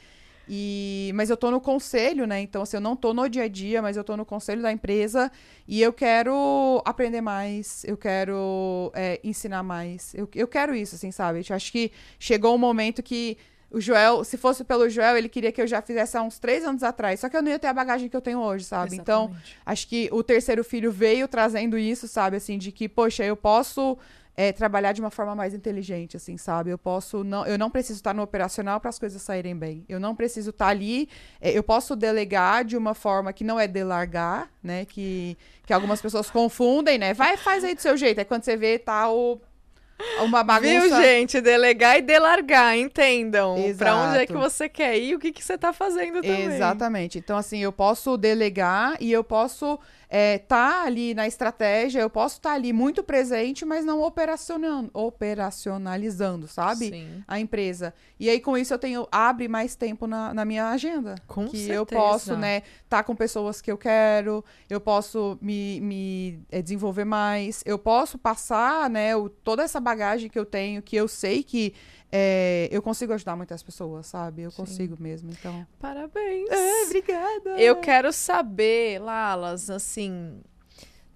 [0.49, 2.39] E, mas eu tô no conselho, né?
[2.39, 4.71] Então, assim, eu não tô no dia a dia, mas eu tô no conselho da
[4.71, 5.31] empresa
[5.67, 10.13] e eu quero aprender mais, eu quero é, ensinar mais.
[10.13, 11.43] Eu, eu quero isso, assim, sabe?
[11.47, 13.37] Eu acho que chegou um momento que
[13.69, 16.63] o Joel, se fosse pelo Joel, ele queria que eu já fizesse há uns três
[16.63, 17.19] anos atrás.
[17.19, 18.95] Só que eu não ia ter a bagagem que eu tenho hoje, sabe?
[18.95, 19.51] Então, Exatamente.
[19.51, 22.37] Então, acho que o terceiro filho veio trazendo isso, sabe?
[22.37, 23.97] Assim, de que, poxa, eu posso
[24.39, 26.69] é, trabalhar de uma forma mais inteligente, assim, sabe?
[26.69, 29.83] Eu posso não, eu não preciso estar no operacional para as coisas saírem bem.
[29.89, 31.09] Eu não preciso estar ali.
[31.41, 34.85] É, eu posso delegar de uma forma que não é delargar, né?
[34.85, 35.35] Que,
[35.65, 37.15] que algumas pessoas confundem, né?
[37.15, 38.19] Vai, faz aí do seu jeito.
[38.19, 39.41] Aí quando você vê, tá o
[40.21, 40.69] uma bagunça.
[40.69, 41.41] Viu, gente?
[41.41, 43.55] Delegar e delargar, entendam.
[43.75, 46.43] Pra onde é que você quer ir e o que, que você tá fazendo também.
[46.43, 47.17] Exatamente.
[47.17, 49.79] Então, assim, eu posso delegar e eu posso
[50.09, 54.89] é, tá ali na estratégia, eu posso estar tá ali muito presente, mas não operacionando,
[54.93, 56.89] operacionalizando, sabe?
[56.89, 57.23] Sim.
[57.27, 57.93] A empresa.
[58.19, 61.15] E aí, com isso, eu tenho, abre mais tempo na, na minha agenda.
[61.27, 61.73] Com que certeza.
[61.73, 66.61] eu posso, né, estar tá com pessoas que eu quero, eu posso me, me é,
[66.61, 71.07] desenvolver mais, eu posso passar, né, o, toda essa bagagem que eu tenho, que eu
[71.07, 71.73] sei que
[72.11, 74.43] é, eu consigo ajudar muitas pessoas, sabe?
[74.43, 74.57] Eu Sim.
[74.57, 75.65] consigo mesmo, então.
[75.79, 76.49] Parabéns.
[76.49, 77.59] É, obrigada.
[77.59, 80.39] Eu quero saber, Lalas, assim,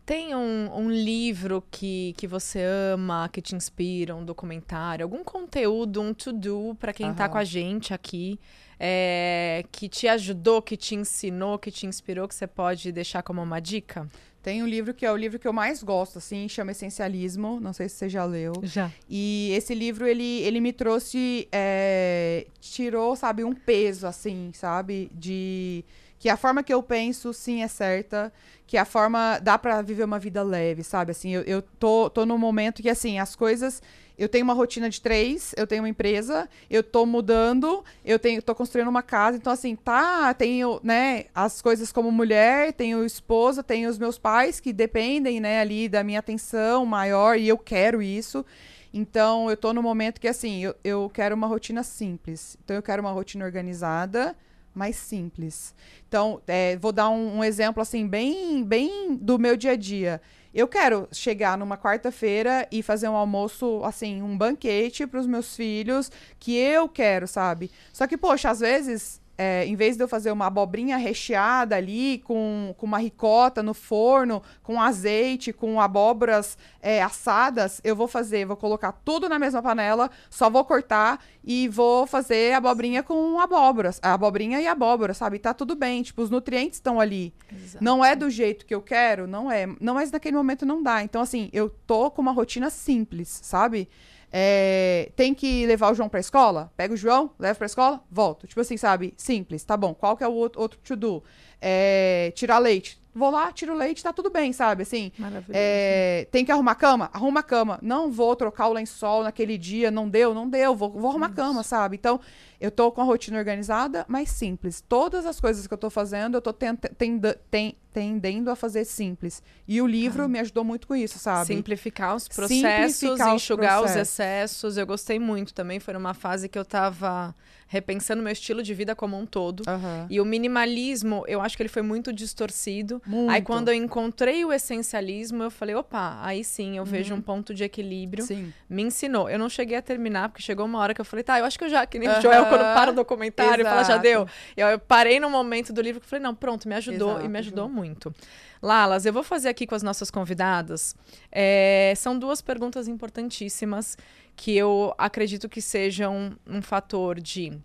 [0.05, 2.61] tem um, um, livro que, que você
[2.93, 7.45] ama, que te inspira, um documentário, algum conteúdo, um to-do para quem está com a
[7.45, 8.37] gente aqui,
[8.77, 13.41] é, que te ajudou, que te ensinou, que te inspirou, que você pode deixar como
[13.41, 14.09] uma dica?
[14.41, 17.59] Tem um livro que é o livro que eu mais gosto, assim, chama Essencialismo.
[17.59, 18.53] Não sei se você já leu.
[18.63, 18.91] Já.
[19.07, 21.47] E esse livro, ele, ele me trouxe.
[21.51, 25.11] É, tirou, sabe, um peso, assim, sabe?
[25.13, 25.85] De.
[26.17, 28.33] Que a forma que eu penso, sim, é certa.
[28.65, 29.37] Que a forma.
[29.39, 31.11] Dá para viver uma vida leve, sabe?
[31.11, 33.81] Assim, eu, eu tô, tô num momento que, assim, as coisas
[34.17, 38.41] eu tenho uma rotina de três, eu tenho uma empresa, eu tô mudando, eu tenho,
[38.41, 43.63] tô construindo uma casa, então assim, tá, tenho, né, as coisas como mulher, tenho esposa,
[43.63, 48.01] tenho os meus pais que dependem, né, ali da minha atenção maior e eu quero
[48.01, 48.45] isso.
[48.93, 52.57] Então, eu tô no momento que assim, eu, eu quero uma rotina simples.
[52.63, 54.35] Então, eu quero uma rotina organizada,
[54.73, 55.73] mais simples.
[56.07, 60.21] Então, é, vou dar um, um exemplo assim bem, bem do meu dia a dia.
[60.53, 65.55] Eu quero chegar numa quarta-feira e fazer um almoço, assim, um banquete para os meus
[65.55, 67.71] filhos, que eu quero, sabe?
[67.93, 72.19] Só que, poxa, às vezes é, em vez de eu fazer uma abobrinha recheada ali,
[72.19, 78.45] com, com uma ricota no forno, com azeite, com abóboras é, assadas, eu vou fazer,
[78.45, 83.99] vou colocar tudo na mesma panela, só vou cortar e vou fazer abobrinha com abóboras.
[84.01, 85.39] A abobrinha e abóbora, sabe?
[85.39, 87.33] Tá tudo bem, tipo, os nutrientes estão ali.
[87.51, 87.83] Exato.
[87.83, 89.67] Não é do jeito que eu quero, não é.
[89.79, 91.03] Não, mas naquele momento não dá.
[91.03, 93.89] Então, assim, eu tô com uma rotina simples, sabe?
[94.31, 96.71] É, tem que levar o João pra escola?
[96.77, 98.47] Pega o João, leva pra escola, volto.
[98.47, 99.13] Tipo assim, sabe?
[99.17, 99.93] Simples, tá bom.
[99.93, 101.23] Qual que é o outro, outro to-do?
[101.59, 103.00] É, tirar leite.
[103.13, 104.83] Vou lá, tiro o leite, tá tudo bem, sabe?
[104.83, 105.51] Assim, Maravilhoso.
[105.53, 107.09] é, tem que arrumar a cama?
[107.13, 107.77] Arruma a cama.
[107.81, 111.29] Não vou trocar o lençol naquele dia, não deu, não deu, vou, vou arrumar a
[111.31, 111.97] cama, sabe?
[111.97, 112.19] Então,
[112.59, 114.81] eu tô com a rotina organizada, mas simples.
[114.87, 118.85] Todas as coisas que eu tô fazendo, eu tô tenta- tenda- ten- tendendo a fazer
[118.85, 119.43] simples.
[119.67, 121.47] E o livro me ajudou muito com isso, sabe?
[121.47, 124.13] Simplificar os processos, Simplificar os enxugar os processos.
[124.13, 124.77] excessos.
[124.77, 125.79] Eu gostei muito também.
[125.81, 127.35] Foi numa fase que eu tava
[127.71, 129.63] repensando meu estilo de vida como um todo.
[129.65, 130.05] Aham.
[130.09, 133.01] E o minimalismo, eu acho que ele foi muito distorcido.
[133.05, 133.31] Muito.
[133.31, 136.89] Aí quando eu encontrei o essencialismo, eu falei, opa, aí sim eu Uhum.
[136.89, 138.25] vejo um ponto de equilíbrio.
[138.25, 138.51] Sim.
[138.69, 139.29] Me ensinou.
[139.29, 141.57] Eu não cheguei a terminar, porque chegou uma hora que eu falei, tá, eu acho
[141.57, 142.21] que eu já, que nem o Aham.
[142.21, 144.01] Joel, quando para o documentário, fala, já Exato.
[144.01, 144.27] deu.
[144.57, 147.25] Eu, eu parei no momento do livro que eu falei, não, pronto, me ajudou Exato,
[147.25, 147.73] e me ajudou Ju.
[147.73, 148.13] muito.
[148.61, 150.95] Lalas, eu vou fazer aqui com as nossas convidadas.
[151.31, 153.97] é, são duas perguntas importantíssimas
[154.35, 157.57] que eu acredito que sejam um fator de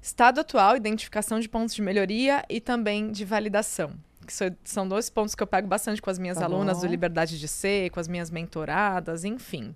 [0.00, 3.92] estado atual, identificação de pontos de melhoria e também de validação.
[4.26, 6.86] Que so- são dois pontos que eu pego bastante com as minhas Tá alunas bom.
[6.86, 9.74] do Liberdade de Ser, com as minhas mentoradas, enfim.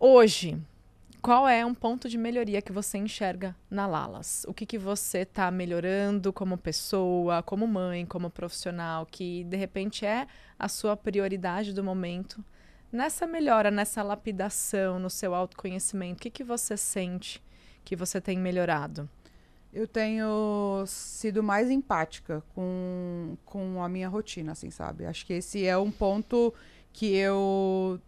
[0.00, 0.58] Hoje,
[1.22, 4.44] qual é um ponto de melhoria que você enxerga na Lalas?
[4.48, 10.04] O que, que você está melhorando como pessoa, como mãe, como profissional, que de repente
[10.04, 10.26] é
[10.58, 12.44] a sua prioridade do momento?
[12.90, 17.40] Nessa melhora, nessa lapidação, no seu autoconhecimento, o que, que você sente
[17.84, 19.08] que você tem melhorado?
[19.72, 25.06] Eu tenho sido mais empática com, com a minha rotina, assim, sabe?
[25.06, 26.52] Acho que esse é um ponto
[26.92, 27.98] que eu.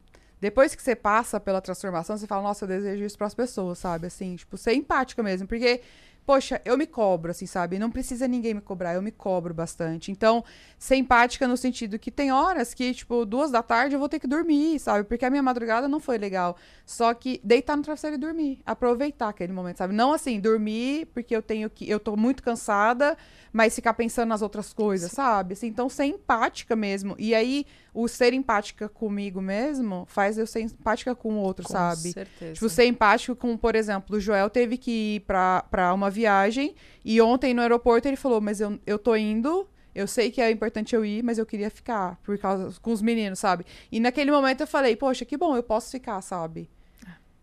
[0.45, 3.79] Depois que você passa pela transformação, você fala, nossa, eu desejo isso para as pessoas,
[3.79, 4.09] sabe?
[4.09, 5.49] Assim, tipo, ser empática mesmo.
[5.49, 5.81] Porque,
[6.27, 7.79] poxa, eu me cobro, assim, sabe?
[7.79, 10.11] Não precisa ninguém me cobrar, eu me cobro bastante.
[10.11, 10.45] Então,
[10.79, 14.19] ser empática no sentido que tem horas que, tipo, duas da tarde eu vou ter
[14.19, 15.05] que dormir, sabe?
[15.05, 16.57] Porque a minha madrugada não foi legal.
[16.87, 18.61] Só que deitar no travesseiro e dormir.
[18.65, 19.95] Aproveitar aquele momento, sabe?
[19.95, 21.89] Não assim, dormir porque eu tenho que.
[21.89, 23.17] Eu tô muito cansada,
[23.53, 25.53] mas ficar pensando nas outras coisas, sabe?
[25.53, 27.15] Assim, então, ser empática mesmo.
[27.19, 31.73] E aí, o ser empática comigo mesmo faz eu ser empática com o outro, Com
[31.73, 32.13] sabe?
[32.13, 32.55] certeza.
[32.55, 36.75] Tipo, ser empático com, por exemplo, o Joel teve que ir pra, pra uma viagem
[37.05, 40.51] e ontem no aeroporto ele falou, mas eu, eu tô indo, eu sei que é
[40.51, 43.67] importante eu ir, mas eu queria ficar por causa com os meninos, sabe?
[43.93, 46.71] E naquele momento eu falei, poxa, que bom, eu posso ficar, sabe?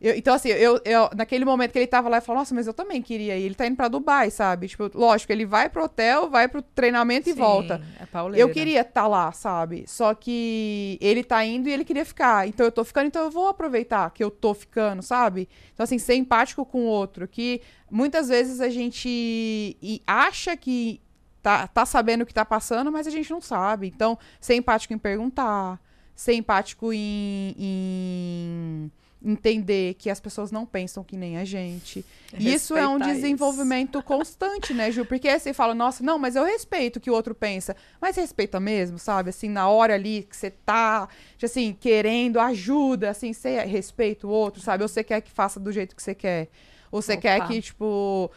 [0.01, 2.65] Eu- então, assim, eu, eu, naquele momento que ele tava lá, eu falei, nossa, mas
[2.65, 3.43] eu também queria ir.
[3.43, 4.67] Ele tá indo pra Dubai, sabe?
[4.67, 7.79] Tipo, lógico, ele vai pro hotel, vai pro treinamento e Sim, volta.
[7.99, 8.43] É pauleira.
[8.43, 9.85] Eu queria estar lá, sabe?
[9.87, 12.47] Só que ele tá indo e ele queria ficar.
[12.47, 15.47] Então eu tô ficando, então eu vou aproveitar que eu tô ficando, sabe?
[15.71, 17.27] Então, assim, ser empático com o outro.
[17.27, 20.99] Que muitas vezes a gente e acha que
[21.43, 23.87] tá, tá sabendo o que tá passando, mas a gente não sabe.
[23.87, 25.79] Então, ser empático em perguntar,
[26.15, 27.55] ser empático em.
[27.57, 28.91] em
[29.23, 32.03] entender que as pessoas não pensam que nem a gente.
[32.37, 35.05] E isso é um desenvolvimento constante, né, Ju?
[35.05, 37.75] Porque você fala, nossa, não, mas eu respeito o que o outro pensa.
[38.01, 39.29] Mas respeita mesmo, sabe?
[39.29, 41.07] Assim, na hora ali que você tá,
[41.41, 44.83] assim, querendo ajuda, assim, você respeita o outro, sabe?
[44.83, 46.49] Ou você quer que faça do jeito que você quer.
[46.91, 47.21] Ou você Opa.
[47.21, 48.29] quer que, tipo,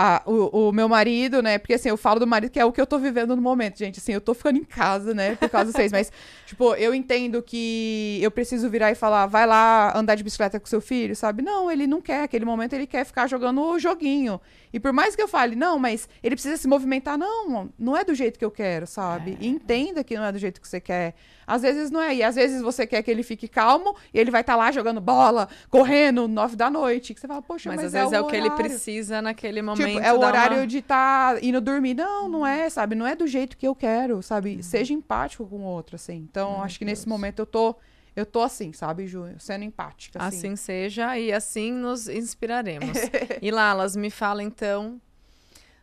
[0.00, 1.58] a- o, o meu marido, né?
[1.58, 3.78] Porque assim, eu falo do marido que é o que eu tô vivendo no momento,
[3.78, 3.98] gente.
[3.98, 5.36] Assim, eu tô ficando em casa, né?
[5.36, 5.92] Por causa de vocês.
[5.92, 6.10] Mas,
[6.46, 10.66] tipo, eu entendo que eu preciso virar e falar, vai lá andar de bicicleta com
[10.66, 11.42] seu filho, sabe?
[11.42, 12.22] Não, ele não quer.
[12.22, 14.40] Aquele momento ele quer ficar jogando o joguinho.
[14.72, 18.04] E por mais que eu fale, não, mas ele precisa se movimentar, não, não é
[18.04, 19.36] do jeito que eu quero, sabe?
[19.40, 21.14] E entenda que não é do jeito que você quer.
[21.44, 22.14] Às vezes não é.
[22.14, 25.00] E às vezes você quer que ele fique calmo e ele vai estar lá jogando
[25.00, 27.12] bola, correndo, nove da noite.
[27.12, 29.84] Que você fala, poxa, Mas, mas, às vezes é o que ele precisa naquele momento.
[29.88, 31.94] Tipo, é o horário uma- de estar indo dormir.
[31.94, 32.94] Não, não é, sabe?
[32.94, 34.62] Não é do jeito que eu quero, sabe?
[34.62, 36.16] Seja empático com o outro, assim.
[36.16, 37.74] Então, acho que nesse momento eu tô,
[38.14, 39.26] eu tô assim, sabe, Ju?
[39.38, 40.36] Sendo empática, assim.
[40.38, 42.96] Assim seja e assim nos inspiraremos.
[43.40, 45.00] e Lalas, me fala então,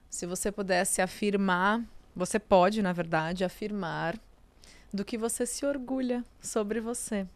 [0.10, 1.82] se você pudesse afirmar,
[2.16, 4.18] você pode, na verdade, afirmar
[4.94, 7.28] do que você se orgulha sobre você.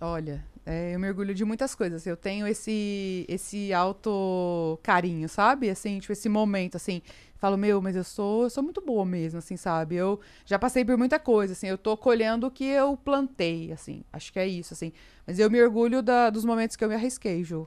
[0.00, 2.06] Olha, é, eu me orgulho de muitas coisas.
[2.06, 5.70] Eu tenho esse esse auto carinho, sabe?
[5.70, 7.00] Assim, tipo esse momento assim,
[7.36, 9.94] falo, meu, mas eu sou, eu sou muito boa mesmo, assim, sabe?
[9.96, 14.02] Eu já passei por muita coisa, assim, eu tô colhendo o que eu plantei, assim.
[14.12, 14.92] Acho que é isso, assim.
[15.26, 17.66] Mas eu me orgulho da- dos momentos que eu me arrisquei, Ju.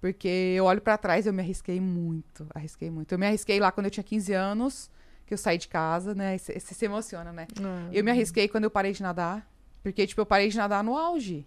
[0.00, 2.46] Porque eu olho pra trás eu me arrisquei muito.
[2.54, 3.10] Arrisquei muito.
[3.12, 4.90] Eu me arrisquei lá quando eu tinha 15 anos,
[5.24, 6.36] que eu saí de casa, né?
[6.36, 7.46] Você se emociona, né?
[7.90, 9.48] Eu me arrisquei quando eu parei de nadar.
[9.82, 11.46] Porque, tipo, eu parei de nadar no auge.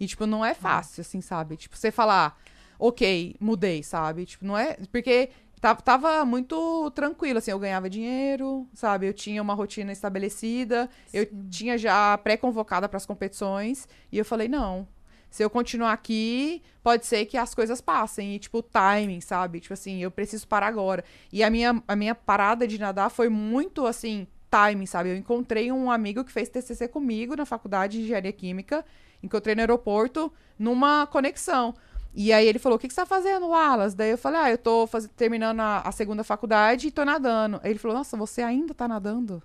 [0.00, 1.56] E, tipo, não é fácil, assim, sabe?
[1.58, 2.40] Tipo, você falar,
[2.78, 4.24] ok, mudei, sabe?
[4.24, 4.78] Tipo, não é.
[4.90, 5.28] Porque
[5.60, 9.06] tava, tava muito tranquilo, assim, eu ganhava dinheiro, sabe?
[9.06, 13.86] Eu tinha uma rotina estabelecida, eu tinha já pré-convocada para as competições.
[14.10, 14.88] E eu falei, não.
[15.30, 18.34] Se eu continuar aqui, pode ser que as coisas passem.
[18.34, 19.60] E, tipo, o timing, sabe?
[19.60, 21.04] Tipo assim, eu preciso parar agora.
[21.32, 25.10] E a minha, a minha parada de nadar foi muito, assim, timing, sabe?
[25.10, 28.84] Eu encontrei um amigo que fez TCC comigo na faculdade de engenharia química.
[29.22, 31.74] Encontrei no aeroporto, numa conexão.
[32.14, 33.96] E aí ele falou: O que, que você tá fazendo, Wallace?
[33.96, 35.08] Daí eu falei: Ah, eu tô faz...
[35.16, 37.60] terminando a, a, segunda faculdade e tô nadando.
[37.62, 39.42] Aí ele falou: Nossa, você ainda tá nadando?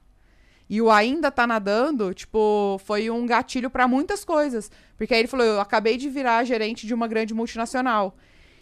[0.67, 4.71] E o ainda tá nadando, tipo, foi um gatilho para muitas coisas.
[4.97, 8.15] Porque aí ele falou: Eu acabei de virar gerente de uma grande multinacional.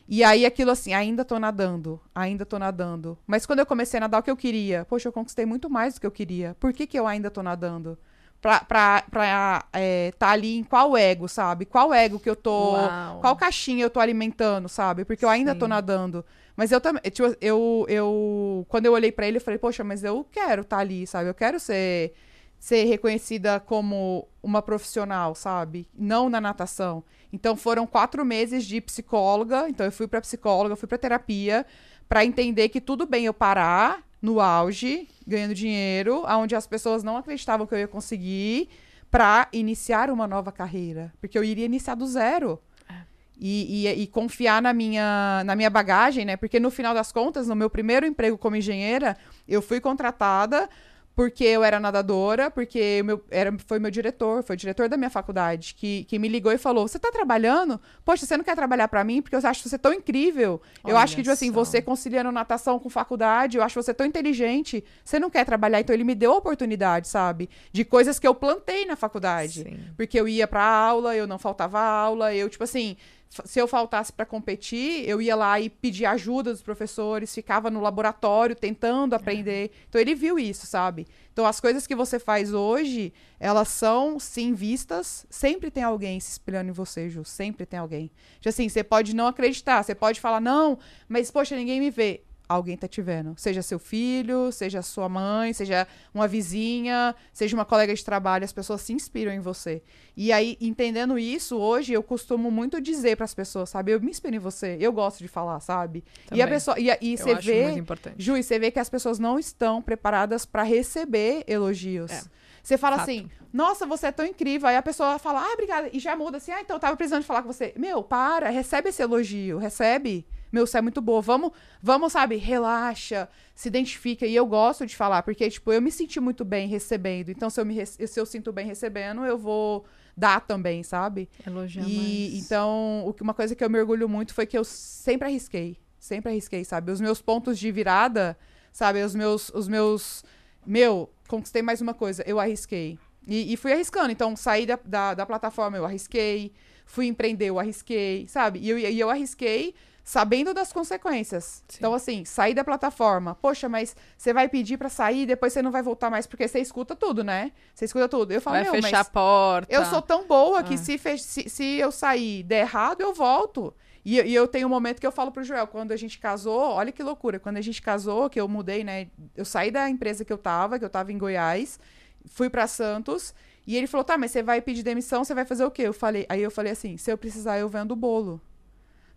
[0.07, 3.17] E aí aquilo assim, ainda tô nadando, ainda tô nadando.
[3.25, 5.93] Mas quando eu comecei a nadar o que eu queria, poxa, eu conquistei muito mais
[5.93, 6.55] do que eu queria.
[6.59, 7.97] Por que, que eu ainda tô nadando?
[8.43, 11.63] Pra, pra, pra é, tá ali em qual ego, sabe?
[11.63, 12.73] Qual ego que eu tô.
[12.73, 13.21] Uau.
[13.21, 15.05] Qual caixinha eu tô alimentando, sabe?
[15.05, 15.59] Porque eu ainda Sim.
[15.59, 16.25] tô nadando.
[16.53, 18.65] Mas eu também, tipo, eu, eu.
[18.67, 21.29] Quando eu olhei para ele, eu falei, poxa, mas eu quero estar tá ali, sabe?
[21.29, 22.15] Eu quero ser,
[22.59, 25.87] ser reconhecida como uma profissional, sabe?
[25.97, 27.01] Não na natação.
[27.31, 29.69] Então foram quatro meses de psicóloga.
[29.69, 31.65] Então eu fui para psicóloga, fui para terapia,
[32.09, 37.17] para entender que tudo bem eu parar no auge, ganhando dinheiro, onde as pessoas não
[37.17, 38.69] acreditavam que eu ia conseguir,
[39.11, 41.13] para iniciar uma nova carreira.
[41.19, 42.57] Porque eu iria iniciar do zero.
[42.89, 42.93] É.
[43.37, 46.37] E, e, e, confiar na minha, na minha bagagem, né?
[46.37, 50.69] Porque no final das contas, no meu primeiro emprego como engenheira, eu fui contratada
[51.15, 55.09] porque eu era nadadora, porque meu, era, foi meu diretor, foi o diretor da minha
[55.09, 57.79] faculdade, que, que me ligou e falou: Você tá trabalhando?
[58.03, 59.21] Poxa, você não quer trabalhar para mim?
[59.21, 60.61] Porque eu acho você tão incrível.
[60.83, 64.05] Olha eu acho que, tipo assim, você conciliando natação com faculdade, eu acho você tão
[64.05, 64.83] inteligente.
[65.03, 65.79] Você não quer trabalhar?
[65.79, 67.49] Então ele me deu a oportunidade, sabe?
[67.71, 69.63] De coisas que eu plantei na faculdade.
[69.63, 69.79] Sim.
[69.95, 72.97] Porque eu ia pra aula, eu não faltava aula, eu, tipo assim,
[73.45, 77.79] se eu faltasse para competir, eu ia lá e pedir ajuda dos professores, ficava no
[77.79, 79.71] laboratório tentando aprender.
[79.89, 81.07] Então ele viu isso, sabe?
[81.31, 86.31] Então as coisas que você faz hoje, elas são sim vistas, sempre tem alguém se
[86.31, 88.11] espelhando em você, Ju, sempre tem alguém.
[88.35, 90.77] Tipo assim, você pode não acreditar, você pode falar não,
[91.07, 93.33] mas poxa, ninguém me vê alguém tá te vendo.
[93.37, 98.53] Seja seu filho, seja sua mãe, seja uma vizinha, seja uma colega de trabalho, as
[98.53, 99.81] pessoas se inspiram em você.
[100.15, 103.91] E aí, entendendo isso, hoje eu costumo muito dizer para as pessoas, sabe?
[103.91, 106.03] Eu me inspiro em você, eu gosto de falar, sabe?
[106.27, 106.39] Também.
[106.39, 107.83] E a pessoa e, e você vê,
[108.17, 112.11] Ju, você vê que as pessoas não estão preparadas para receber elogios.
[112.11, 112.23] É.
[112.63, 113.09] Você fala Fato.
[113.09, 114.69] assim, nossa, você é tão incrível.
[114.69, 115.89] Aí a pessoa fala, ah, obrigada.
[115.91, 117.73] E já muda assim, ah, então eu tava precisando de falar com você.
[117.75, 121.19] Meu, para, recebe esse elogio, recebe meu, você é muito boa.
[121.19, 121.51] Vamos,
[121.81, 124.25] vamos, sabe, relaxa, se identifica.
[124.25, 127.29] E eu gosto de falar, porque, tipo, eu me senti muito bem recebendo.
[127.29, 129.83] Então, se eu, me, se eu sinto bem recebendo, eu vou
[130.15, 131.27] dar também, sabe?
[131.45, 132.45] Elogiar e, mais.
[132.45, 135.75] Então, uma coisa que eu me orgulho muito foi que eu sempre arrisquei.
[135.97, 136.91] Sempre arrisquei, sabe?
[136.91, 138.37] Os meus pontos de virada,
[138.71, 139.01] sabe?
[139.01, 139.49] Os meus...
[139.49, 140.23] Os meus
[140.65, 142.23] meu, conquistei mais uma coisa.
[142.27, 142.99] Eu arrisquei.
[143.27, 144.11] E, e fui arriscando.
[144.11, 146.53] Então, saí da, da, da, plataforma, eu arrisquei.
[146.85, 148.59] Fui empreender, eu arrisquei, sabe?
[148.59, 149.73] E eu, e eu arrisquei
[150.03, 151.63] sabendo das consequências.
[151.67, 151.77] Sim.
[151.77, 153.35] Então, assim, sair da plataforma.
[153.35, 156.59] Poxa, mas você vai pedir para sair, depois você não vai voltar mais, porque você
[156.59, 157.51] escuta tudo, né?
[157.73, 158.31] Você escuta tudo.
[158.31, 159.73] Eu falo, vai fechar a porta.
[159.73, 160.63] Eu sou tão boa ah.
[160.63, 163.73] que se, se, se eu sair der errado, eu volto.
[164.05, 166.59] E, e, eu tenho um momento que eu falo pro Joel, quando a gente casou,
[166.59, 169.07] olha que loucura, quando a gente casou, que eu mudei, né?
[169.33, 171.79] Eu saí da empresa que eu tava, que eu tava em Goiás,
[172.25, 173.33] fui para Santos,
[173.65, 175.93] e ele falou: "Tá, mas você vai pedir demissão, você vai fazer o quê?" Eu
[175.93, 178.41] falei, aí eu falei assim: "Se eu precisar, eu vendo o bolo."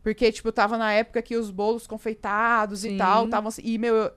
[0.07, 2.94] Porque, tipo, tava na época que os bolos confeitados Sim.
[2.94, 4.09] e tal, estavam assim, e meu,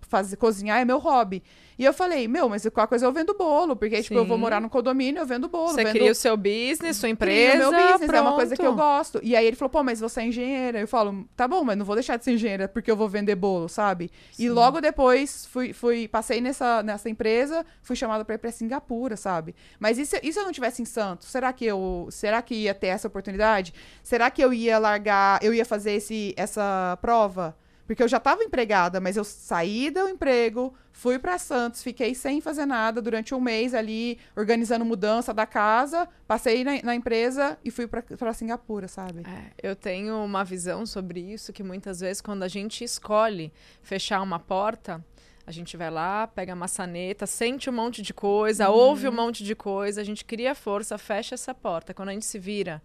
[0.00, 1.40] fazer, cozinhar é meu hobby.
[1.78, 4.02] E eu falei, meu, mas qualquer coisa eu vendo bolo, porque, Sim.
[4.02, 5.68] tipo, eu vou morar no condomínio, eu vendo bolo.
[5.68, 5.92] Você vendo...
[5.92, 8.14] cria o seu business, sua empresa, meu business, pronto.
[8.14, 9.20] é uma coisa que eu gosto.
[9.22, 10.80] E aí ele falou, pô, mas você é engenheira.
[10.80, 13.34] Eu falo, tá bom, mas não vou deixar de ser engenheira porque eu vou vender
[13.34, 14.10] bolo, sabe?
[14.32, 14.44] Sim.
[14.44, 19.16] E logo depois, fui, fui, passei nessa, nessa empresa, fui chamada pra ir pra Singapura,
[19.16, 19.54] sabe?
[19.78, 21.28] Mas e se, e se eu não tivesse em Santos?
[21.28, 23.74] Será que eu, será que ia ter essa oportunidade?
[24.02, 27.54] Será que eu ia largar, eu ia fazer esse, essa prova?
[27.86, 32.40] Porque eu já estava empregada, mas eu saí do emprego, fui para Santos, fiquei sem
[32.40, 37.70] fazer nada durante um mês ali, organizando mudança da casa, passei na, na empresa e
[37.70, 39.22] fui para Singapura, sabe?
[39.26, 44.20] É, eu tenho uma visão sobre isso que muitas vezes, quando a gente escolhe fechar
[44.20, 45.04] uma porta,
[45.46, 48.76] a gente vai lá, pega a maçaneta, sente um monte de coisa, uhum.
[48.76, 51.94] ouve um monte de coisa, a gente cria força, fecha essa porta.
[51.94, 52.82] Quando a gente se vira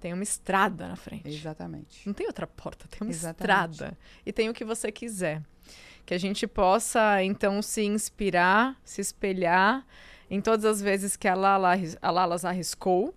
[0.00, 1.28] tem uma estrada na frente.
[1.28, 2.06] Exatamente.
[2.06, 3.72] Não tem outra porta, tem uma Exatamente.
[3.72, 3.98] estrada.
[4.24, 5.42] E tem o que você quiser.
[6.06, 9.84] Que a gente possa, então, se inspirar, se espelhar
[10.30, 13.14] em todas as vezes que a, Lala, a Lalas arriscou,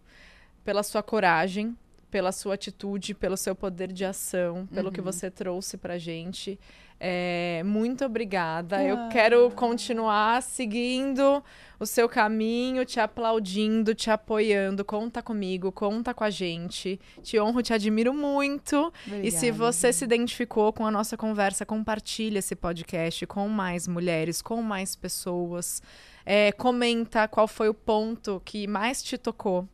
[0.64, 1.76] pela sua coragem,
[2.12, 5.05] pela sua atitude, pelo seu poder de ação, pelo que Uhum.
[5.05, 6.59] você trouxe pra gente.
[7.03, 8.84] É, muito obrigada.
[8.84, 9.09] Eu Ah.
[9.12, 11.43] quero continuar seguindo
[11.80, 14.86] o seu caminho, te aplaudindo, te apoiando.
[14.86, 16.99] Conta comigo, conta com a gente.
[17.24, 18.93] Te honro, te admiro muito.
[19.24, 23.88] E se Obrigada, você se identificou com a nossa conversa, compartilha esse podcast com mais
[23.88, 25.82] mulheres, com mais pessoas.
[26.24, 29.68] É, comenta qual foi o ponto que mais te tocou.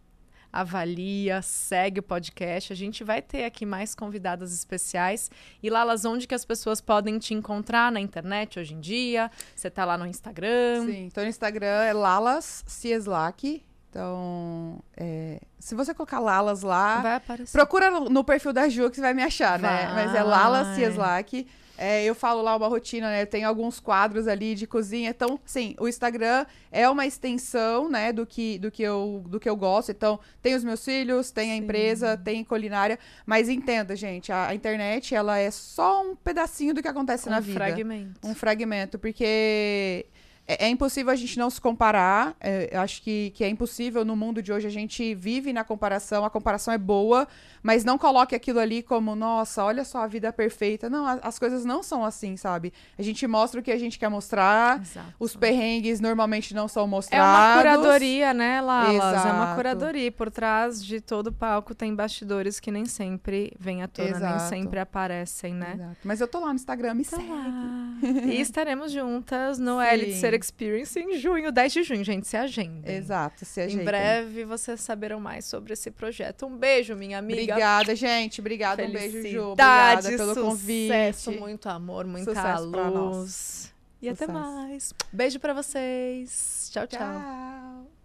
[0.52, 2.72] Avalia, segue o podcast.
[2.72, 5.30] A gente vai ter aqui mais convidadas especiais.
[5.62, 9.30] E Lalas, onde que as pessoas podem te encontrar na internet hoje em dia?
[9.56, 10.86] Você tá lá no Instagram?
[10.86, 13.64] Sim, então no Instagram é Lalas Cieslak.
[13.90, 17.22] Então, é, se você colocar Lalas lá,
[17.52, 19.86] procura no, no perfil da Ju que você vai me achar, né?
[19.88, 20.06] Vai.
[20.06, 21.48] Mas é Lala Cieslak.
[21.78, 23.26] É, eu falo lá uma rotina, né?
[23.26, 25.12] Tem alguns quadros ali de cozinha.
[25.12, 29.48] Então, sim, o Instagram é uma extensão, né, do que, do que, eu, do que
[29.48, 29.92] eu gosto.
[29.92, 31.62] Então, tem os meus filhos, tem a Sim.
[31.62, 32.98] empresa, tem culinária.
[33.26, 37.38] Mas entenda, gente, a, a internet, ela é só um pedacinho do que acontece na
[37.38, 37.60] um vida.
[37.60, 38.28] fragmento.
[38.28, 40.08] Um fragmento, porque
[40.48, 42.36] é, é impossível a gente não se comparar.
[42.40, 44.66] É, acho que, que é impossível no mundo de hoje.
[44.68, 47.28] A gente vive na comparação, a comparação é boa,
[47.62, 50.90] mas não coloque aquilo ali como, nossa, olha só a vida perfeita.
[50.90, 52.72] Não, a- as coisas não são assim, sabe?
[52.98, 54.80] A gente mostra o que a gente quer mostrar.
[54.82, 55.14] Exato.
[55.20, 57.28] Os perrengues normalmente não são É mostrados.
[57.56, 59.26] uma curadoria, né, Lalas?
[59.26, 60.12] É uma curadoria.
[60.12, 64.50] Por trás de todo palco tem bastidores que nem sempre vêm à tona, nem Exato.
[64.50, 65.74] sempre aparecem, né?
[65.76, 65.98] Exato.
[66.04, 67.30] Mas eu tô lá no Instagram, me Tá segue.
[67.30, 67.98] lá.
[68.26, 69.88] e estaremos juntas no Sim.
[69.88, 72.28] Elite Ser Experience em junho, 10 de junho, gente.
[72.28, 72.92] Se agenda.
[72.92, 73.86] Exato, se Em ajeitem.
[73.86, 76.46] breve vocês saberão mais sobre esse projeto.
[76.46, 77.42] Um beijo, minha amiga.
[77.54, 78.40] Obrigada, gente.
[78.40, 78.84] Obrigada.
[78.86, 79.42] Um beijo, Ju.
[79.52, 81.40] Obrigada pelo sucesso, convite.
[81.42, 83.74] muito amor, muita Sucesso luz.
[84.02, 84.32] E até Sucesso.
[84.40, 84.94] mais.
[85.12, 86.70] Beijo pra vocês.
[86.72, 87.00] Tchau, tchau.
[87.00, 87.97] Tchau.